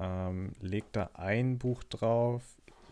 [0.00, 2.42] ähm, legt da ein Buch drauf,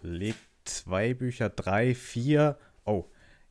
[0.03, 3.05] legt zwei Bücher, drei, vier, oh,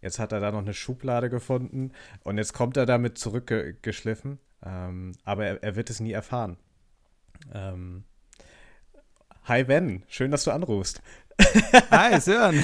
[0.06, 1.92] Jetzt hat er da noch eine Schublade gefunden
[2.24, 4.38] und jetzt kommt er damit zurückgeschliffen.
[4.64, 6.58] Ähm, aber er, er, wird es nie erfahren.
[7.52, 8.04] Ähm,
[9.46, 11.02] hi Ben, schön, dass du anrufst.
[11.90, 12.64] Hi Sören.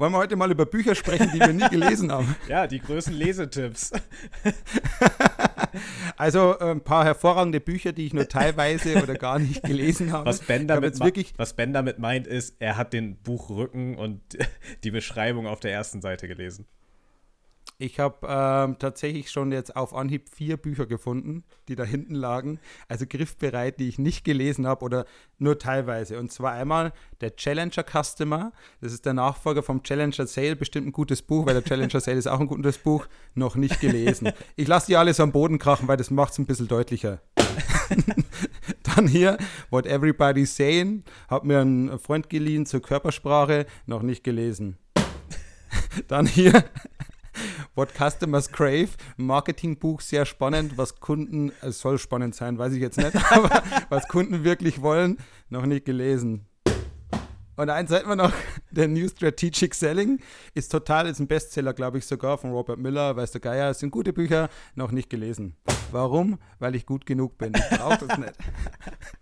[0.00, 2.34] Wollen wir heute mal über Bücher sprechen, die wir nie gelesen haben?
[2.48, 3.92] Ja, die größten Lesetipps.
[6.16, 10.26] Also äh, ein paar hervorragende Bücher, die ich nur teilweise oder gar nicht gelesen habe.
[10.26, 14.20] Was Ben, damit wirklich was ben damit meint, ist, er hat den Buchrücken und
[14.84, 16.66] die Beschreibung auf der ersten Seite gelesen.
[17.82, 22.60] Ich habe ähm, tatsächlich schon jetzt auf Anhieb vier Bücher gefunden, die da hinten lagen.
[22.88, 25.06] Also griffbereit, die ich nicht gelesen habe oder
[25.38, 26.18] nur teilweise.
[26.18, 28.52] Und zwar einmal der Challenger Customer.
[28.82, 30.56] Das ist der Nachfolger vom Challenger Sale.
[30.56, 33.06] Bestimmt ein gutes Buch, weil der Challenger Sale ist auch ein gutes Buch.
[33.34, 34.30] Noch nicht gelesen.
[34.56, 37.22] Ich lasse die alles am Boden krachen, weil das macht es ein bisschen deutlicher.
[38.94, 39.38] Dann hier,
[39.70, 41.02] What Everybody's Saying.
[41.28, 43.64] Hab mir einen Freund geliehen zur Körpersprache.
[43.86, 44.76] Noch nicht gelesen.
[46.08, 46.62] Dann hier
[47.80, 50.76] What Customers Crave, Marketingbuch, sehr spannend.
[50.76, 55.16] Was Kunden, es soll spannend sein, weiß ich jetzt nicht, aber was Kunden wirklich wollen,
[55.48, 56.44] noch nicht gelesen.
[57.56, 58.34] Und eins hätten wir noch,
[58.70, 60.18] der New Strategic Selling
[60.52, 63.78] ist total, ist ein Bestseller, glaube ich sogar, von Robert Miller, weiß der Geier, es
[63.78, 65.56] sind gute Bücher, noch nicht gelesen.
[65.90, 66.38] Warum?
[66.58, 67.54] Weil ich gut genug bin.
[67.54, 68.34] Ich brauche das nicht.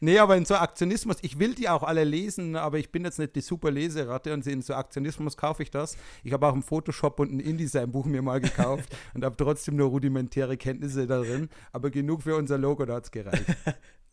[0.00, 3.18] Nee, aber in so Aktionismus, ich will die auch alle lesen, aber ich bin jetzt
[3.18, 5.96] nicht die super Leseratte und in so Aktionismus kaufe ich das.
[6.22, 9.88] Ich habe auch ein Photoshop und ein InDesign-Buch mir mal gekauft und habe trotzdem nur
[9.88, 13.44] rudimentäre Kenntnisse darin, aber genug für unser Logo, da hat es gereicht.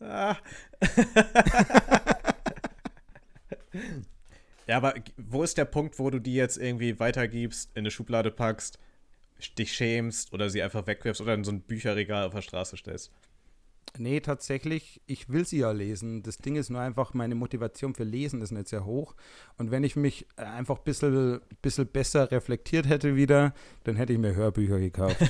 [4.66, 8.30] ja, aber wo ist der Punkt, wo du die jetzt irgendwie weitergibst, in eine Schublade
[8.30, 8.78] packst,
[9.58, 13.12] dich schämst oder sie einfach wegwirfst oder in so ein Bücherregal auf der Straße stellst?
[13.96, 16.22] Nee, tatsächlich, ich will sie ja lesen.
[16.22, 19.14] Das Ding ist nur einfach, meine Motivation für Lesen ist nicht sehr hoch.
[19.56, 23.54] Und wenn ich mich einfach ein bisschen, bisschen besser reflektiert hätte wieder,
[23.84, 25.16] dann hätte ich mir Hörbücher gekauft.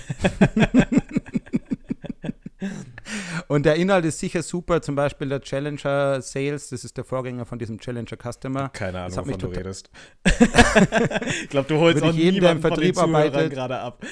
[3.49, 7.45] Und der Inhalt ist sicher super, zum Beispiel der Challenger Sales, das ist der Vorgänger
[7.45, 8.71] von diesem Challenger Customer.
[8.71, 9.91] Keine Ahnung, wovon du redest.
[10.25, 14.05] ich glaube, du holst auch jeden, der im Vertrieb arbeitet, gerade ab.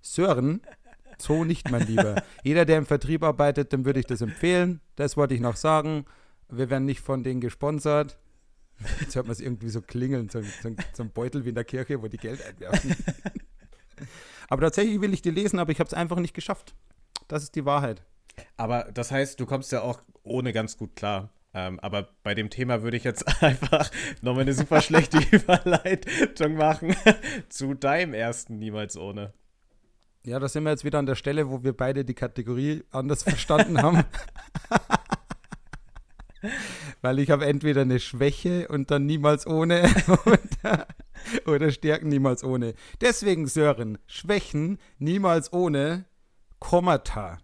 [0.00, 0.60] Sören,
[1.18, 2.22] so nicht, mein Lieber.
[2.42, 4.80] Jeder, der im Vertrieb arbeitet, dem würde ich das empfehlen.
[4.96, 6.04] Das wollte ich noch sagen.
[6.48, 8.18] Wir werden nicht von denen gesponsert.
[9.00, 11.64] Jetzt hört man es irgendwie so klingeln, so, so, so ein Beutel wie in der
[11.64, 12.96] Kirche, wo die Geld einwerfen.
[14.48, 16.74] aber tatsächlich will ich die lesen, aber ich habe es einfach nicht geschafft.
[17.28, 18.02] Das ist die Wahrheit.
[18.56, 21.30] Aber das heißt, du kommst ja auch ohne ganz gut klar.
[21.54, 23.90] Ähm, aber bei dem Thema würde ich jetzt einfach
[24.22, 26.96] nochmal eine super schlechte Überleitung machen
[27.48, 29.32] zu deinem ersten Niemals ohne.
[30.26, 33.22] Ja, da sind wir jetzt wieder an der Stelle, wo wir beide die Kategorie anders
[33.24, 34.04] verstanden haben.
[37.02, 39.82] Weil ich habe entweder eine Schwäche und dann niemals ohne
[40.24, 40.86] oder,
[41.46, 42.72] oder Stärken niemals ohne.
[43.02, 46.06] Deswegen, Sören, Schwächen niemals ohne
[46.58, 47.38] Kommata.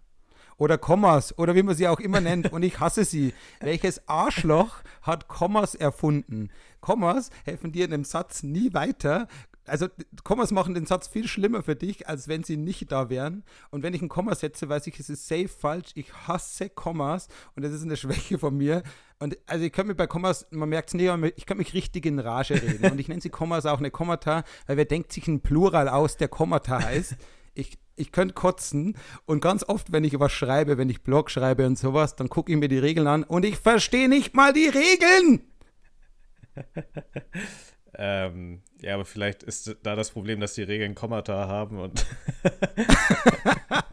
[0.56, 2.52] Oder Kommas oder wie man sie auch immer nennt.
[2.52, 3.32] Und ich hasse sie.
[3.60, 6.50] Welches Arschloch hat Kommas erfunden?
[6.80, 9.26] Kommas helfen dir in einem Satz nie weiter
[9.70, 9.86] also
[10.24, 13.44] Kommas machen den Satz viel schlimmer für dich, als wenn sie nicht da wären.
[13.70, 15.90] Und wenn ich ein Komma setze, weiß ich, es ist safe falsch.
[15.94, 18.82] Ich hasse Kommas und das ist eine Schwäche von mir.
[19.18, 22.06] Und also ich könnte mich bei Kommas, man merkt es nicht, ich könnte mich richtig
[22.06, 22.90] in Rage reden.
[22.90, 26.16] Und ich nenne sie Kommas auch eine Kommata, weil wer denkt sich ein Plural aus,
[26.16, 27.16] der Kommata heißt.
[27.54, 28.96] Ich, ich könnte kotzen
[29.26, 32.52] und ganz oft, wenn ich was schreibe, wenn ich Blog schreibe und sowas, dann gucke
[32.52, 35.46] ich mir die Regeln an und ich verstehe nicht mal die Regeln.
[37.94, 42.06] Ähm, ja, aber vielleicht ist da das Problem, dass die Regeln Kommata haben und.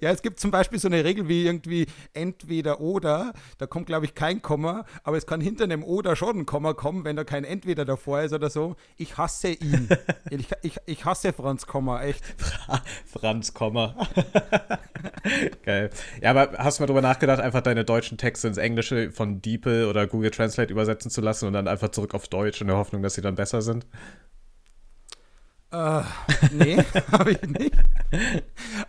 [0.00, 3.32] Ja, es gibt zum Beispiel so eine Regel wie irgendwie entweder oder.
[3.58, 6.74] Da kommt, glaube ich, kein Komma, aber es kann hinter einem oder schon ein Komma
[6.74, 8.76] kommen, wenn da kein entweder davor ist oder so.
[8.96, 9.88] Ich hasse ihn.
[10.30, 12.24] ich, ich, ich hasse Franz Komma, echt.
[13.06, 13.94] Franz Komma.
[15.64, 15.90] Geil.
[16.20, 19.86] Ja, aber hast du mal drüber nachgedacht, einfach deine deutschen Texte ins Englische von DeepL
[19.86, 23.02] oder Google Translate übersetzen zu lassen und dann einfach zurück auf Deutsch in der Hoffnung,
[23.02, 23.86] dass sie dann besser sind?
[25.74, 26.04] Uh,
[26.52, 26.76] nee,
[27.12, 27.74] habe ich nicht.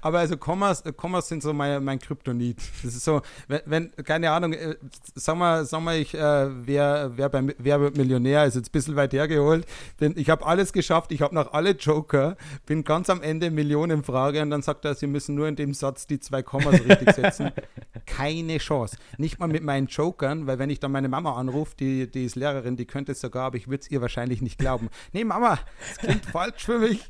[0.01, 2.57] Aber also Kommas, Kommas sind so mein, mein Kryptonit.
[2.83, 4.75] Das ist so, wenn, wenn keine Ahnung, äh,
[5.15, 8.71] sag mal, sag mal ich, äh, wer, wer, beim, wer wird Millionär, ist jetzt ein
[8.71, 9.65] bisschen weit hergeholt.
[9.97, 14.43] Bin, ich habe alles geschafft, ich habe noch alle Joker, bin ganz am Ende Millionenfrage
[14.43, 17.51] und dann sagt er, sie müssen nur in dem Satz die zwei Kommas richtig setzen.
[18.05, 18.97] Keine Chance.
[19.17, 22.35] Nicht mal mit meinen Jokern, weil wenn ich dann meine Mama anrufe, die, die ist
[22.35, 24.89] Lehrerin, die könnte es sogar, aber ich würde es ihr wahrscheinlich nicht glauben.
[25.13, 25.57] Nee, Mama,
[25.89, 27.07] das klingt falsch für für mich.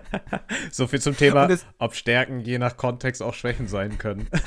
[0.70, 1.48] so viel zum Thema,
[1.78, 4.28] ob Stärken je nach Kontext auch Schwächen sein können.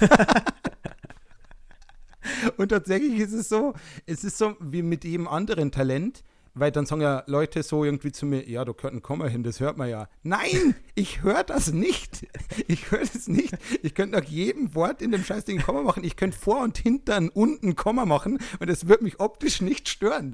[2.58, 3.74] Und tatsächlich ist es so,
[4.06, 6.24] es ist so wie mit jedem anderen Talent,
[6.56, 9.44] weil dann sagen ja Leute so irgendwie zu mir, ja, du gehört ein Komma hin,
[9.44, 10.08] das hört man ja.
[10.24, 12.26] Nein, ich höre das nicht.
[12.68, 13.56] Ich höre das nicht.
[13.84, 16.04] Ich könnte nach jedem Wort in dem scheißigen Komma machen.
[16.04, 19.88] Ich könnte vor und hinter und unten Komma machen und es wird mich optisch nicht
[19.90, 20.34] stören.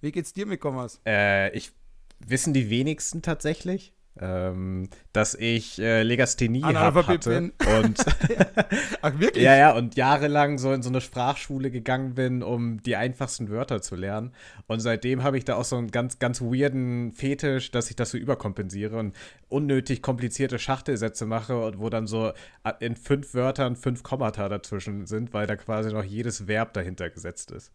[0.00, 1.00] Wie geht's dir mit Kommas?
[1.04, 1.72] Äh, ich
[2.20, 3.94] wissen die wenigsten tatsächlich.
[4.20, 7.52] Ähm, dass ich äh, Legasthenie hatte bin.
[7.78, 8.04] und
[9.02, 9.44] Ach, wirklich?
[9.44, 13.80] ja, ja, und jahrelang so in so eine Sprachschule gegangen bin, um die einfachsten Wörter
[13.80, 14.32] zu lernen.
[14.66, 18.10] Und seitdem habe ich da auch so einen ganz, ganz weirden Fetisch, dass ich das
[18.10, 19.14] so überkompensiere und
[19.48, 22.32] unnötig komplizierte Schachtelsätze mache und wo dann so
[22.64, 27.08] äh, in fünf Wörtern fünf Kommata dazwischen sind, weil da quasi noch jedes Verb dahinter
[27.08, 27.70] gesetzt ist.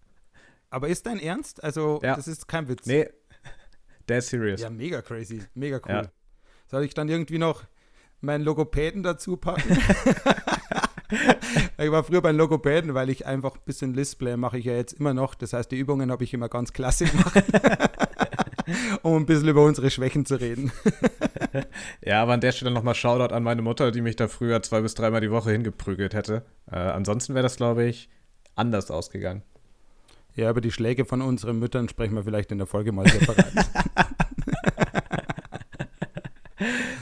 [0.73, 1.63] Aber ist dein Ernst?
[1.63, 2.15] Also, ja.
[2.15, 2.87] das ist kein Witz.
[2.87, 3.07] Nee,
[4.09, 4.61] Dead serious.
[4.61, 5.41] Ja, mega crazy.
[5.53, 5.93] Mega cool.
[5.93, 6.11] Ja.
[6.67, 7.63] Soll ich dann irgendwie noch
[8.21, 9.77] meinen Logopäden dazu packen?
[11.77, 14.93] ich war früher beim Logopäden, weil ich einfach ein bisschen Listplay mache ich ja jetzt
[14.93, 15.35] immer noch.
[15.35, 17.43] Das heißt, die Übungen habe ich immer ganz klasse gemacht.
[19.01, 20.71] um ein bisschen über unsere Schwächen zu reden.
[22.01, 24.81] ja, aber an der Stelle nochmal Shoutout an meine Mutter, die mich da früher zwei
[24.81, 26.45] bis dreimal die Woche hingeprügelt hätte.
[26.71, 28.09] Äh, ansonsten wäre das, glaube ich,
[28.55, 29.43] anders ausgegangen.
[30.35, 33.53] Ja, über die Schläge von unseren Müttern sprechen wir vielleicht in der Folge mal separat.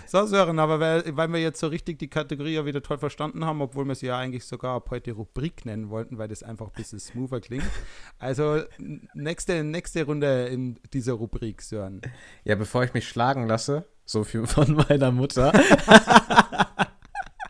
[0.05, 3.45] so, Sören, aber weil, weil, wir jetzt so richtig die Kategorie ja wieder toll verstanden
[3.45, 6.67] haben, obwohl wir sie ja eigentlich sogar ab heute Rubrik nennen wollten, weil das einfach
[6.67, 7.63] ein bisschen smoother klingt.
[8.19, 8.63] Also,
[9.13, 12.01] nächste, nächste Runde in dieser Rubrik, Sören.
[12.43, 15.53] Ja, bevor ich mich schlagen lasse, so viel von meiner Mutter,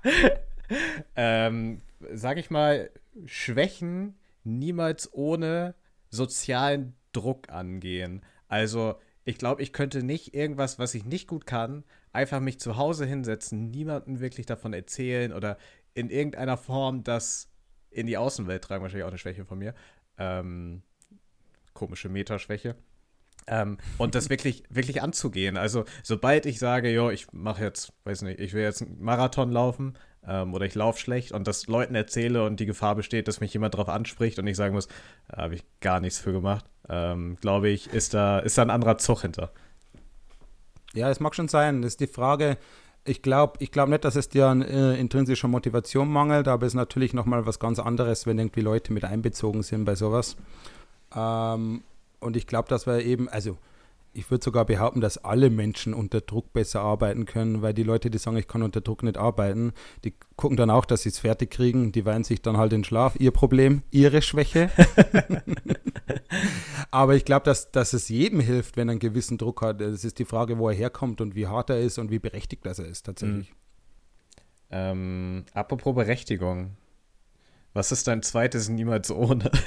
[1.15, 1.81] ähm,
[2.13, 2.91] sag ich mal,
[3.25, 4.13] Schwächen
[4.43, 5.75] niemals ohne
[6.09, 8.21] sozialen Druck angehen.
[8.47, 12.77] Also, ich glaube, ich könnte nicht irgendwas, was ich nicht gut kann, einfach mich zu
[12.77, 15.57] Hause hinsetzen, niemandem wirklich davon erzählen oder
[15.93, 17.49] in irgendeiner Form das
[17.89, 18.81] in die Außenwelt tragen.
[18.81, 19.73] Wahrscheinlich auch eine Schwäche von mir.
[20.17, 20.81] Ähm,
[21.73, 22.75] komische Metaschwäche.
[23.47, 25.57] Ähm, und das wirklich, wirklich anzugehen.
[25.57, 29.51] Also, sobald ich sage, jo, ich mache jetzt, weiß nicht, ich will jetzt einen Marathon
[29.51, 33.39] laufen, ähm, oder ich laufe schlecht und das Leuten erzähle und die Gefahr besteht, dass
[33.39, 34.87] mich jemand darauf anspricht und ich sagen muss,
[35.27, 38.69] da habe ich gar nichts für gemacht, ähm, glaube ich, ist da, ist da ein
[38.69, 39.51] anderer Zug hinter.
[40.93, 41.81] Ja, es mag schon sein.
[41.81, 42.57] Das ist die Frage,
[43.05, 46.73] ich glaube ich glaub nicht, dass es dir an äh, intrinsischer Motivation mangelt, aber es
[46.73, 50.35] ist natürlich nochmal was ganz anderes, wenn irgendwie Leute mit einbezogen sind bei sowas.
[51.15, 51.83] Ähm,
[52.19, 53.57] und ich glaube, dass wir eben, also
[54.13, 58.09] ich würde sogar behaupten, dass alle Menschen unter Druck besser arbeiten können, weil die Leute,
[58.09, 61.19] die sagen, ich kann unter Druck nicht arbeiten, die gucken dann auch, dass sie es
[61.19, 63.15] fertig kriegen, die weinen sich dann halt in Schlaf.
[63.19, 64.69] Ihr Problem, ihre Schwäche.
[66.91, 69.79] Aber ich glaube, dass, dass es jedem hilft, wenn er einen gewissen Druck hat.
[69.79, 72.65] Es ist die Frage, wo er herkommt und wie hart er ist und wie berechtigt
[72.65, 73.49] das er ist tatsächlich.
[73.49, 73.55] Mhm.
[74.71, 76.77] Ähm, apropos Berechtigung.
[77.73, 79.49] Was ist dein zweites niemals ohne?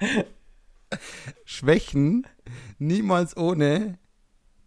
[1.50, 2.28] Schwächen
[2.78, 3.98] niemals ohne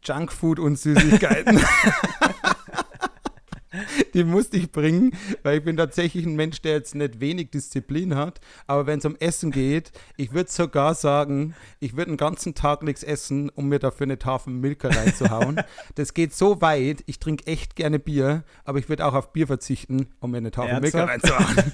[0.03, 1.61] Junkfood und Süßigkeiten.
[4.13, 8.15] die musste ich bringen, weil ich bin tatsächlich ein Mensch, der jetzt nicht wenig Disziplin
[8.15, 8.41] hat.
[8.67, 12.83] Aber wenn es um Essen geht, ich würde sogar sagen, ich würde den ganzen Tag
[12.83, 15.61] nichts essen, um mir dafür eine Tafel Milka reinzuhauen.
[15.95, 19.47] das geht so weit, ich trinke echt gerne Bier, aber ich würde auch auf Bier
[19.47, 21.55] verzichten, um mir eine Tafel Milka reinzuhauen.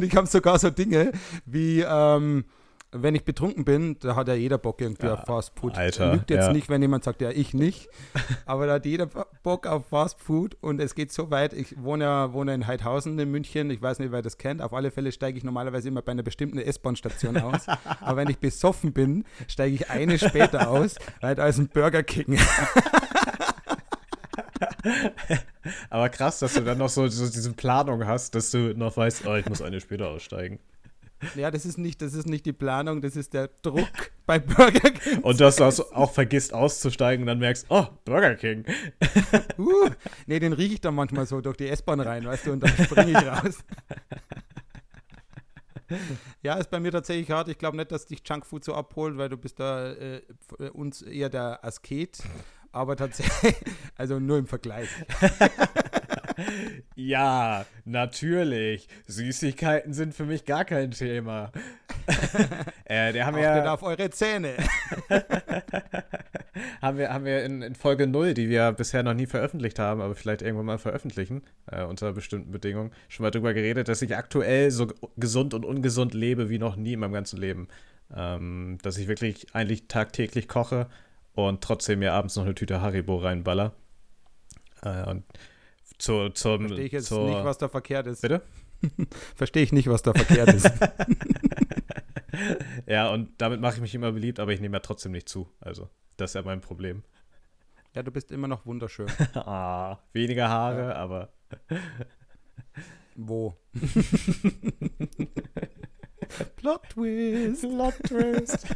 [0.00, 1.12] Und ich habe sogar so Dinge
[1.44, 2.46] wie, ähm,
[2.90, 5.76] wenn ich betrunken bin, da hat ja jeder Bock irgendwie ja, auf Fast Food.
[5.76, 6.52] Alter, Lügt jetzt ja.
[6.54, 7.90] nicht, wenn jemand sagt, ja, ich nicht.
[8.46, 9.08] Aber da hat jeder
[9.42, 11.52] Bock auf Fast Food und es geht so weit.
[11.52, 13.68] Ich wohne ja wohne in Heidhausen in München.
[13.68, 14.62] Ich weiß nicht, wer das kennt.
[14.62, 17.66] Auf alle Fälle steige ich normalerweise immer bei einer bestimmten S-Bahn-Station aus.
[18.00, 22.02] Aber wenn ich besoffen bin, steige ich eine später aus, weil da ist ein Burger
[22.02, 22.38] King.
[25.90, 29.26] Aber krass, dass du dann noch so, so diese Planung hast, dass du noch weißt,
[29.26, 30.58] oh, ich muss eine später aussteigen.
[31.34, 33.88] Ja, das ist nicht, das ist nicht die Planung, das ist der Druck
[34.26, 35.20] bei Burger King.
[35.20, 38.64] Und dass du also auch vergisst auszusteigen und dann merkst, oh, Burger King.
[39.58, 39.90] uh,
[40.26, 42.70] nee, den rieche ich dann manchmal so durch die S-Bahn rein, weißt du, und dann
[42.70, 43.58] springe ich raus.
[46.42, 47.48] ja, ist bei mir tatsächlich hart.
[47.48, 50.22] Ich glaube nicht, dass dich Junkfood so abholt, weil du bist da äh,
[50.72, 52.18] uns eher der Asket
[52.72, 53.56] aber tatsächlich,
[53.96, 54.88] also nur im Vergleich.
[56.94, 58.88] ja, natürlich.
[59.06, 61.50] Süßigkeiten sind für mich gar kein Thema.
[62.84, 64.54] äh, der haben wir ja auf eure Zähne.
[66.80, 70.00] haben wir, haben wir in, in, Folge 0, die wir bisher noch nie veröffentlicht haben,
[70.00, 74.16] aber vielleicht irgendwann mal veröffentlichen, äh, unter bestimmten Bedingungen, schon mal drüber geredet, dass ich
[74.16, 77.68] aktuell so gesund und ungesund lebe wie noch nie in meinem ganzen Leben.
[78.14, 80.88] Ähm, dass ich wirklich eigentlich tagtäglich koche
[81.34, 83.72] und trotzdem mir abends noch eine Tüte Haribo reinballer.
[84.82, 85.24] Äh, und
[85.98, 88.22] zu, zum, Verstehe ich jetzt zur, nicht, was da verkehrt ist.
[88.22, 88.42] Bitte?
[89.36, 90.70] Verstehe ich nicht, was da verkehrt ist.
[92.86, 95.48] ja, und damit mache ich mich immer beliebt, aber ich nehme ja trotzdem nicht zu.
[95.60, 97.02] Also, das ist ja mein Problem.
[97.94, 99.08] Ja, du bist immer noch wunderschön.
[99.34, 100.94] ah, weniger Haare, ja.
[100.94, 101.32] aber.
[103.16, 103.56] Wo?
[106.56, 107.62] Plot Twist.
[107.62, 108.66] Plot Twist.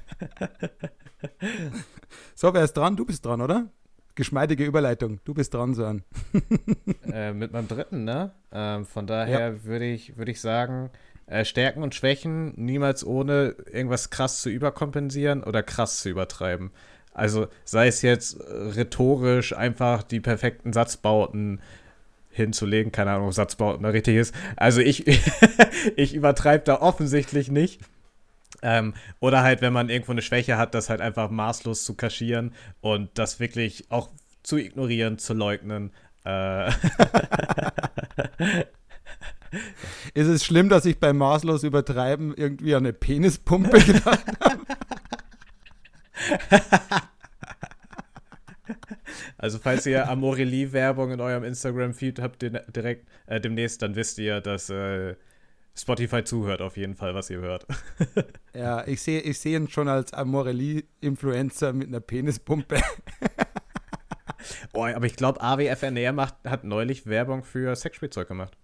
[2.45, 2.95] So, wer ist dran?
[2.95, 3.71] Du bist dran, oder?
[4.17, 5.19] Geschmeidige Überleitung.
[5.25, 6.05] Du bist dran, Sören.
[7.11, 8.33] äh, mit meinem dritten, ne?
[8.53, 9.65] Ähm, von daher ja.
[9.65, 10.91] würde ich, würd ich sagen,
[11.27, 16.71] äh, Stärken und Schwächen niemals ohne irgendwas krass zu überkompensieren oder krass zu übertreiben.
[17.15, 21.63] Also sei es jetzt rhetorisch einfach die perfekten Satzbauten
[22.29, 24.35] hinzulegen, keine Ahnung, ob Satzbauten da richtig ist.
[24.57, 25.07] Also ich,
[25.97, 27.81] ich übertreibe da offensichtlich nicht.
[28.65, 32.55] Ähm, oder halt, wenn man irgendwo eine Schwäche hat, das halt einfach maßlos zu kaschieren
[32.81, 34.09] und das wirklich auch
[34.43, 35.93] zu ignorieren, zu leugnen.
[36.25, 36.71] Äh.
[40.15, 44.61] Ist es schlimm, dass ich beim maßlos übertreiben irgendwie an eine Penispumpe gedacht habe?
[49.37, 54.71] Also falls ihr Amorelie-Werbung in eurem Instagram-Feed habt direkt äh, demnächst, dann wisst ihr, dass
[54.71, 55.17] äh,
[55.77, 57.67] Spotify zuhört auf jeden Fall, was ihr hört.
[58.55, 62.81] ja, ich sehe ich seh ihn schon als Amorelie-Influencer mit einer Penispumpe.
[64.73, 68.57] oh, aber ich glaube, AWFNR macht, hat neulich Werbung für Sexspielzeug gemacht.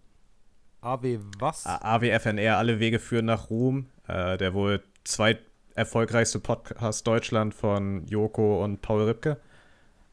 [0.83, 1.67] AW was?
[1.67, 3.87] AWFNR, alle Wege führen nach Ruhm.
[4.07, 5.41] Äh, der wohl zweit
[5.75, 9.41] erfolgreichste Podcast Deutschland von Joko und Paul Ripke.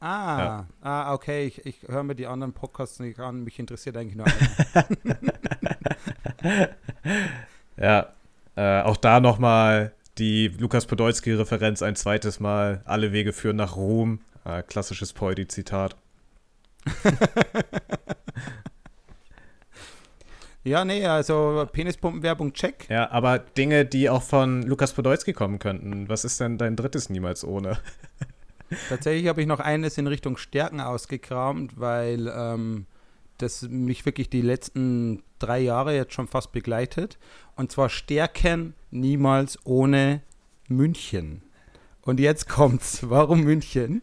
[0.00, 0.66] Ah, ja.
[0.82, 4.26] ah okay, ich, ich höre mir die anderen Podcasts nicht an, mich interessiert eigentlich nur
[7.76, 8.12] ja,
[8.56, 12.82] äh, auch da nochmal die Lukas Podolski-Referenz ein zweites Mal.
[12.84, 14.20] Alle Wege führen nach Ruhm.
[14.44, 15.96] Äh, klassisches Poedy-Zitat.
[20.64, 22.88] ja, nee, also Penispumpenwerbung check.
[22.88, 26.08] Ja, aber Dinge, die auch von Lukas Podolski kommen könnten.
[26.08, 27.78] Was ist denn dein drittes niemals ohne?
[28.88, 32.86] Tatsächlich habe ich noch eines in Richtung Stärken ausgekramt, weil ähm,
[33.38, 37.18] das mich wirklich die letzten drei Jahre jetzt schon fast begleitet.
[37.56, 40.22] Und zwar Stärken niemals ohne
[40.68, 41.42] München.
[42.02, 43.00] Und jetzt kommt's.
[43.08, 44.02] Warum München?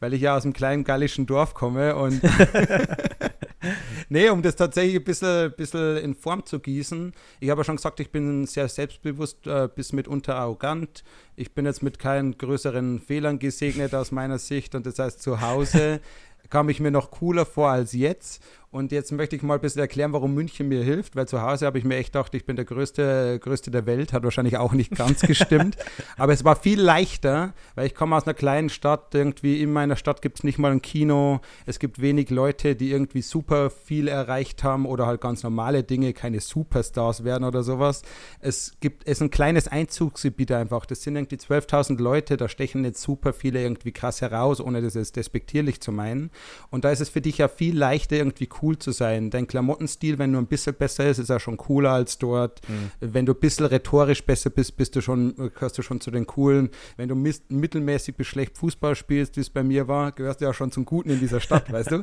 [0.00, 2.20] Weil ich ja aus einem kleinen gallischen Dorf komme und
[4.08, 7.12] nee, um das tatsächlich ein bisschen, bisschen in Form zu gießen.
[7.38, 11.04] Ich habe ja schon gesagt, ich bin sehr selbstbewusst, äh, bis mitunter arrogant.
[11.36, 15.40] Ich bin jetzt mit keinen größeren Fehlern gesegnet aus meiner Sicht und das heißt, zu
[15.40, 16.00] Hause
[16.50, 18.42] kam ich mir noch cooler vor als jetzt.
[18.72, 21.66] Und jetzt möchte ich mal ein bisschen erklären, warum München mir hilft, weil zu Hause
[21.66, 24.72] habe ich mir echt gedacht, ich bin der Größte, Größte der Welt, hat wahrscheinlich auch
[24.72, 25.76] nicht ganz gestimmt.
[26.16, 29.96] Aber es war viel leichter, weil ich komme aus einer kleinen Stadt, irgendwie in meiner
[29.96, 34.08] Stadt gibt es nicht mal ein Kino, es gibt wenig Leute, die irgendwie super viel
[34.08, 38.00] erreicht haben oder halt ganz normale Dinge, keine Superstars werden oder sowas.
[38.40, 42.80] Es gibt, es ist ein kleines Einzugsgebiet einfach, das sind irgendwie 12.000 Leute, da stechen
[42.80, 46.30] nicht super viele irgendwie krass heraus, ohne das jetzt despektierlich zu meinen.
[46.70, 49.30] Und da ist es für dich ja viel leichter irgendwie cool cool zu sein.
[49.30, 52.60] Dein Klamottenstil, wenn du ein bisschen besser ist, ist ja schon cooler als dort.
[52.68, 52.90] Mhm.
[53.00, 56.26] Wenn du ein bisschen rhetorisch besser bist, bist du schon, gehörst du schon zu den
[56.26, 56.70] coolen.
[56.96, 60.54] Wenn du mittelmäßig bis schlecht Fußball spielst, wie es bei mir war, gehörst du ja
[60.54, 62.02] schon zum Guten in dieser Stadt, weißt du?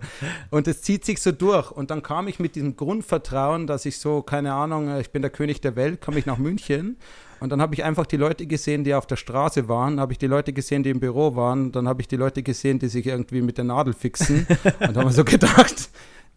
[0.50, 1.72] Und es zieht sich so durch.
[1.72, 5.32] Und dann kam ich mit diesem Grundvertrauen, dass ich so, keine Ahnung, ich bin der
[5.32, 6.98] König der Welt, komme ich nach München.
[7.40, 10.18] Und dann habe ich einfach die Leute gesehen, die auf der Straße waren, habe ich
[10.18, 13.06] die Leute gesehen, die im Büro waren, dann habe ich die Leute gesehen, die sich
[13.06, 14.46] irgendwie mit der Nadel fixen.
[14.80, 15.90] und haben mir so gedacht,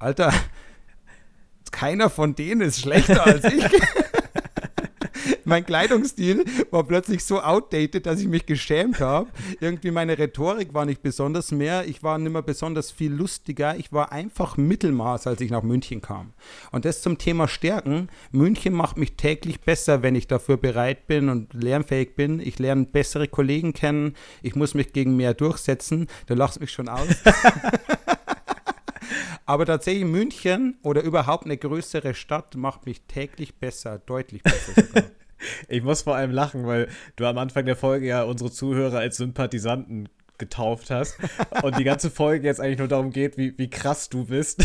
[0.03, 0.35] Alter,
[1.71, 3.65] keiner von denen ist schlechter als ich.
[5.45, 9.29] mein Kleidungsstil war plötzlich so outdated, dass ich mich geschämt habe.
[9.61, 11.87] Irgendwie meine Rhetorik war nicht besonders mehr.
[11.87, 13.77] Ich war nicht mehr besonders viel lustiger.
[13.77, 16.33] Ich war einfach Mittelmaß, als ich nach München kam.
[16.73, 18.09] Und das zum Thema Stärken.
[18.33, 22.41] München macht mich täglich besser, wenn ich dafür bereit bin und lernfähig bin.
[22.41, 24.17] Ich lerne bessere Kollegen kennen.
[24.43, 26.09] Ich muss mich gegen mehr durchsetzen.
[26.27, 27.07] Du lachst mich schon aus.
[29.47, 35.05] Aber tatsächlich München oder überhaupt eine größere Stadt macht mich täglich besser, deutlich besser sogar.
[35.69, 39.17] Ich muss vor allem lachen, weil du am Anfang der Folge ja unsere Zuhörer als
[39.17, 40.09] Sympathisanten
[40.39, 41.19] getauft hast
[41.63, 44.65] und die ganze Folge jetzt eigentlich nur darum geht, wie, wie krass du bist.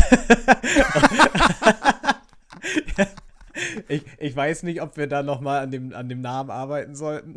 [3.88, 7.34] ich, ich weiß nicht, ob wir da nochmal an dem, an dem Namen arbeiten sollten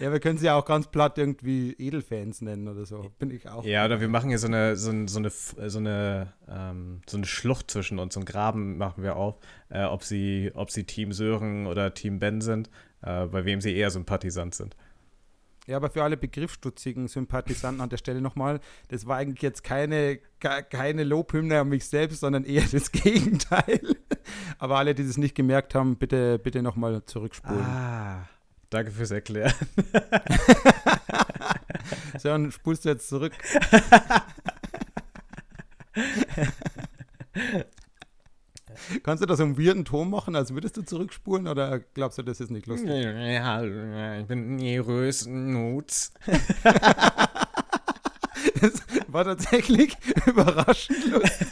[0.00, 3.10] ja, wir können sie ja auch ganz platt irgendwie Edelfans nennen oder so.
[3.18, 3.64] Bin ich auch.
[3.64, 7.26] Ja, oder wir machen hier so eine, so, so eine, so eine, ähm, so eine
[7.26, 9.36] Schlucht zwischen uns, so einen Graben machen wir auf,
[9.68, 12.70] äh, ob, sie, ob sie Team Sören oder Team Ben sind,
[13.02, 14.76] äh, bei wem sie eher Sympathisant sind.
[15.66, 20.18] Ja, aber für alle begriffsstutzigen Sympathisanten an der Stelle nochmal, das war eigentlich jetzt keine,
[20.40, 23.80] keine Lobhymne an mich selbst, sondern eher das Gegenteil.
[24.58, 27.60] aber alle, die das nicht gemerkt haben, bitte, bitte nochmal zurückspulen.
[27.60, 28.28] Ah.
[28.70, 29.52] Danke fürs Erklären.
[32.18, 33.32] so, dann spulst du jetzt zurück.
[39.02, 42.40] Kannst du das im weirden Ton machen, als würdest du zurückspulen oder glaubst du, das
[42.40, 42.88] ist nicht lustig?
[42.88, 43.62] Ja,
[44.18, 46.12] ich bin nervös, Nuts.
[48.60, 49.96] das war tatsächlich
[50.26, 51.48] überraschend lustig.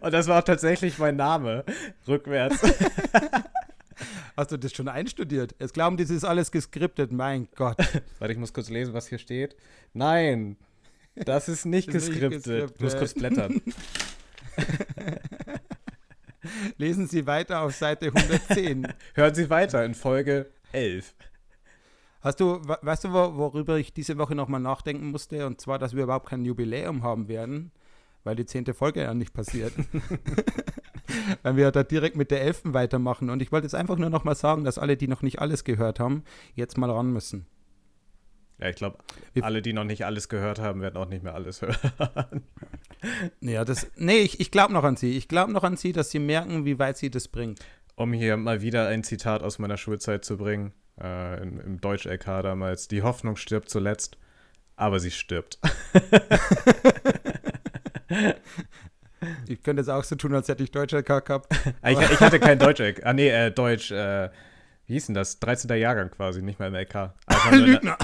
[0.00, 1.64] Und das war auch tatsächlich mein Name,
[2.06, 2.60] rückwärts.
[4.36, 5.54] Hast du das schon einstudiert?
[5.58, 7.78] Jetzt glauben, das ist alles geskriptet, mein Gott.
[8.18, 9.56] Warte, ich muss kurz lesen, was hier steht.
[9.94, 10.56] Nein,
[11.14, 12.30] das ist nicht, das geskriptet.
[12.30, 12.76] nicht geskriptet.
[12.76, 13.62] Ich muss kurz blättern.
[16.78, 18.86] Lesen Sie weiter auf Seite 110.
[19.14, 21.14] Hören Sie weiter in Folge 11.
[22.20, 25.46] Hast du, weißt du, worüber ich diese Woche nochmal nachdenken musste?
[25.46, 27.70] Und zwar, dass wir überhaupt kein Jubiläum haben werden,
[28.24, 29.72] weil die zehnte Folge ja nicht passiert.
[31.42, 33.30] weil wir da direkt mit der Elfen weitermachen.
[33.30, 35.64] Und ich wollte jetzt einfach nur noch mal sagen, dass alle, die noch nicht alles
[35.64, 37.46] gehört haben, jetzt mal ran müssen.
[38.58, 38.98] Ja, ich glaube,
[39.42, 41.76] alle, die noch nicht alles gehört haben, werden auch nicht mehr alles hören.
[43.40, 43.90] ja, das.
[43.96, 45.16] Nee, ich, ich glaube noch an sie.
[45.16, 47.60] Ich glaube noch an sie, dass sie merken, wie weit sie das bringt.
[47.96, 52.42] Um hier mal wieder ein Zitat aus meiner Schulzeit zu bringen, äh, im, im Deutsch-LK
[52.42, 54.16] damals: Die Hoffnung stirbt zuletzt,
[54.74, 55.58] aber sie stirbt.
[59.48, 61.52] Ich könnte jetzt auch so tun, als hätte ich Deutsch-LK gehabt.
[61.82, 63.04] Ah, ich, ich, hatte kein Deutsch-LK.
[63.04, 64.30] Ah, nee, äh, Deutsch, äh,
[64.86, 65.40] wie hieß denn das?
[65.40, 65.74] 13.
[65.78, 67.14] Jahrgang quasi, nicht mal im LK.
[67.26, 67.96] Also Lügner.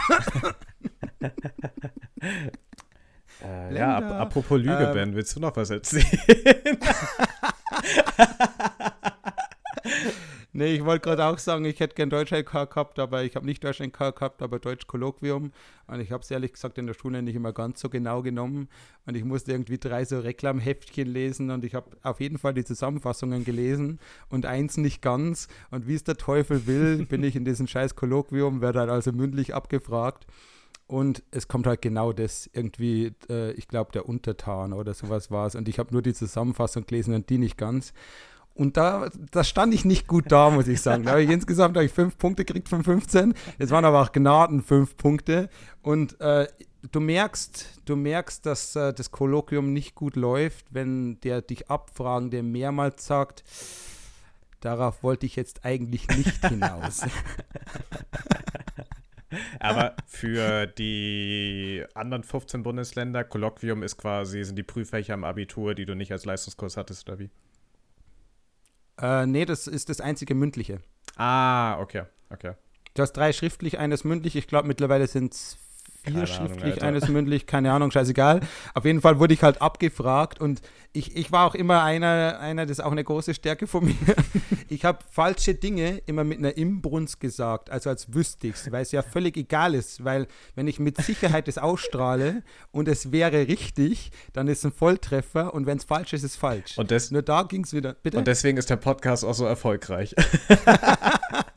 [3.44, 6.06] äh, ja, ap apropos Lüge, ähm, Ben, willst du noch was erzählen?
[10.54, 13.64] Nee, ich wollte gerade auch sagen, ich hätte gern Deutsch-LK gehabt, aber ich habe nicht
[13.64, 15.50] Deutsch-LK gehabt, aber Deutsch-Kolloquium.
[15.86, 18.68] Und ich habe es ehrlich gesagt in der Schule nicht immer ganz so genau genommen.
[19.06, 22.64] Und ich musste irgendwie drei so Reklamheftchen lesen und ich habe auf jeden Fall die
[22.64, 23.98] Zusammenfassungen gelesen
[24.28, 25.48] und eins nicht ganz.
[25.70, 29.10] Und wie es der Teufel will, bin ich in diesem scheiß Kolloquium, werde halt also
[29.10, 30.26] mündlich abgefragt.
[30.86, 35.46] Und es kommt halt genau das, irgendwie, äh, ich glaube, der Untertan oder sowas war
[35.46, 35.54] es.
[35.54, 37.94] Und ich habe nur die Zusammenfassung gelesen und die nicht ganz.
[38.54, 41.04] Und da, da stand ich nicht gut da, muss ich sagen.
[41.04, 43.34] Da habe ich insgesamt habe ich fünf Punkte gekriegt von 15.
[43.58, 45.48] Es waren aber auch Gnaden fünf Punkte.
[45.80, 46.46] Und äh,
[46.90, 52.30] du merkst, du merkst, dass äh, das Kolloquium nicht gut läuft, wenn der dich abfragen,
[52.30, 53.44] der mehrmals sagt,
[54.60, 57.02] darauf wollte ich jetzt eigentlich nicht hinaus.
[59.60, 65.86] Aber für die anderen 15 Bundesländer, Kolloquium ist quasi, sind die Prüffächer im Abitur, die
[65.86, 67.30] du nicht als Leistungskurs hattest, oder wie?
[69.02, 70.80] Äh, nee, das ist das einzige mündliche.
[71.16, 72.52] Ah, okay, okay.
[72.94, 74.36] Du hast drei schriftlich, eines mündlich.
[74.36, 75.58] Ich glaube, mittlerweile sind es
[76.02, 78.40] vier Keine schriftlich, Ahnung, eines mündlich, keine Ahnung, scheißegal.
[78.74, 80.60] Auf jeden Fall wurde ich halt abgefragt und
[80.94, 83.94] ich, ich war auch immer einer, einer, das ist auch eine große Stärke von mir.
[84.68, 88.80] Ich habe falsche Dinge immer mit einer Imbrunst gesagt, also als wüsste ich es, weil
[88.80, 93.48] es ja völlig egal ist, weil wenn ich mit Sicherheit das ausstrahle und es wäre
[93.48, 96.78] richtig, dann ist es ein Volltreffer und wenn es falsch ist, ist es falsch.
[96.78, 97.94] Und, des, Nur da ging es wieder.
[98.02, 98.16] Bitte?
[98.16, 100.14] und deswegen ist der Podcast auch so erfolgreich.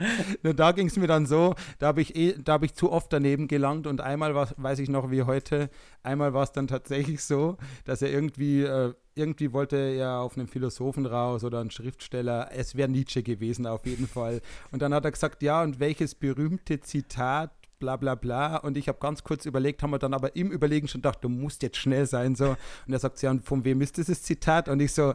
[0.42, 3.12] Da ging es mir dann so, da habe ich, eh, da hab ich zu oft
[3.12, 5.70] daneben gelangt und einmal war, weiß ich noch wie heute,
[6.02, 10.46] einmal war es dann tatsächlich so, dass er irgendwie, äh, irgendwie wollte er auf einen
[10.46, 14.40] Philosophen raus oder einen Schriftsteller, es wäre Nietzsche gewesen auf jeden Fall.
[14.70, 18.56] Und dann hat er gesagt, ja, und welches berühmte Zitat bla bla bla.
[18.58, 21.28] Und ich habe ganz kurz überlegt, haben wir dann aber im Überlegen schon gedacht, du
[21.28, 22.36] musst jetzt schnell sein.
[22.36, 22.50] So.
[22.86, 24.68] Und er sagt, ja, und von wem ist dieses Zitat?
[24.68, 25.14] Und ich so,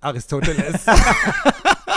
[0.00, 0.86] Aristoteles.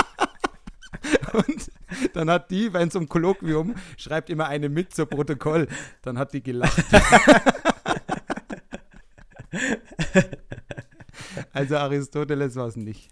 [1.33, 1.71] und
[2.13, 5.67] dann hat die, wenn es um Kolloquium, schreibt immer eine mit zur Protokoll.
[6.01, 6.83] Dann hat die gelacht.
[11.53, 13.09] also Aristoteles war es nicht.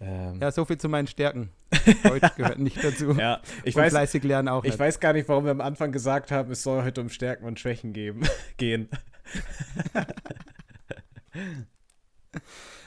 [0.00, 1.50] ähm, Ja, so viel zu meinen Stärken.
[2.02, 3.12] Deutsch gehört nicht dazu.
[3.12, 4.78] ja, ich und weiß, fleißig lernen auch ich nicht.
[4.80, 7.58] weiß gar nicht, warum wir am Anfang gesagt haben, es soll heute um Stärken und
[7.60, 8.22] Schwächen geben,
[8.56, 8.88] gehen.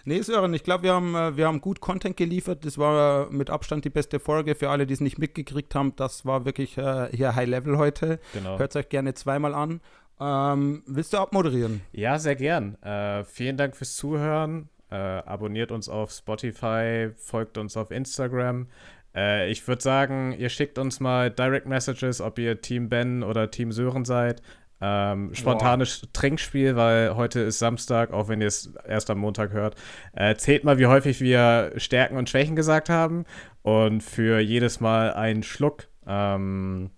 [0.06, 2.66] Nee, Sören, ich glaube, wir, haben, äh, wir haben gut Content geliefert.
[2.66, 4.54] Das war äh, mit Abstand die beste Folge.
[4.54, 8.20] Für alle, die es nicht mitgekriegt haben, das war wirklich äh, hier High Level heute.
[8.34, 8.60] Genau.
[8.60, 9.80] Hört es euch gerne zweimal an.
[10.20, 11.82] Ähm, willst du abmoderieren?
[11.94, 12.76] Ja, sehr gern.
[12.82, 14.68] Äh, vielen Dank fürs Zuhören.
[14.92, 18.68] Äh, abonniert uns auf Spotify, folgt uns auf Instagram.
[19.16, 23.50] Äh, ich würde sagen, ihr schickt uns mal Direct Messages, ob ihr Team Ben oder
[23.52, 24.42] Team Sören seid.
[24.86, 29.76] Ähm, spontanes Trinkspiel, weil heute ist Samstag, auch wenn ihr es erst am Montag hört.
[30.14, 33.24] Äh, zählt mal, wie häufig wir Stärken und Schwächen gesagt haben.
[33.62, 35.88] Und für jedes Mal einen Schluck.
[36.06, 36.90] Ähm,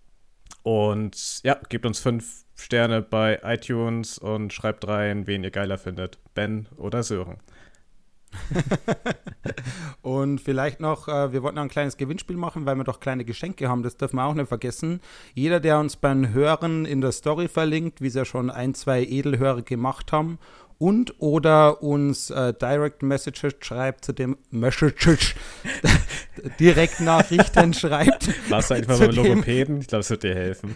[0.63, 6.17] und ja, gebt uns fünf Sterne bei iTunes und schreibt rein, wen ihr geiler findet.
[6.33, 7.37] Ben oder Sören.
[10.01, 13.25] Und vielleicht noch, äh, wir wollten noch ein kleines Gewinnspiel machen, weil wir doch kleine
[13.25, 13.83] Geschenke haben.
[13.83, 15.01] Das dürfen wir auch nicht vergessen.
[15.33, 19.03] Jeder, der uns beim Hören in der Story verlinkt, wie es ja schon ein, zwei
[19.03, 20.39] Edelhörer gemacht haben,
[20.77, 25.33] und oder uns äh, Direct Messages schreibt zu dem Messages
[26.59, 28.29] Direktnachrichten schreibt.
[28.49, 29.79] Warst du einfach Zu beim Logopäden?
[29.79, 30.75] Ich glaube, es wird dir helfen.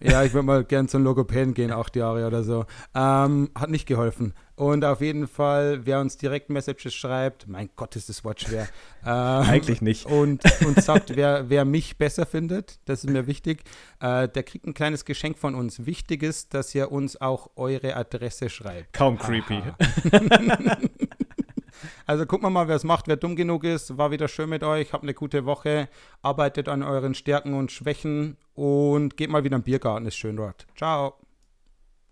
[0.00, 2.64] Ja, ich würde mal gern zum Logopäden gehen, acht Jahre oder so.
[2.94, 4.34] Ähm, hat nicht geholfen.
[4.56, 8.68] Und auf jeden Fall, wer uns direkt Messages schreibt, mein Gott, ist das Wort schwer.
[9.02, 10.04] Ähm, Eigentlich nicht.
[10.04, 13.62] Und, und sagt, wer, wer mich besser findet, das ist mir wichtig,
[14.00, 15.86] äh, der kriegt ein kleines Geschenk von uns.
[15.86, 18.92] Wichtig ist, dass ihr uns auch eure Adresse schreibt.
[18.92, 19.62] Kaum creepy.
[22.10, 23.96] Also gucken wir mal, wer es macht, wer dumm genug ist.
[23.96, 24.92] War wieder schön mit euch.
[24.92, 25.88] Habt eine gute Woche.
[26.22, 30.06] Arbeitet an euren Stärken und Schwächen und geht mal wieder im Biergarten.
[30.06, 30.66] Ist schön dort.
[30.74, 31.14] Ciao.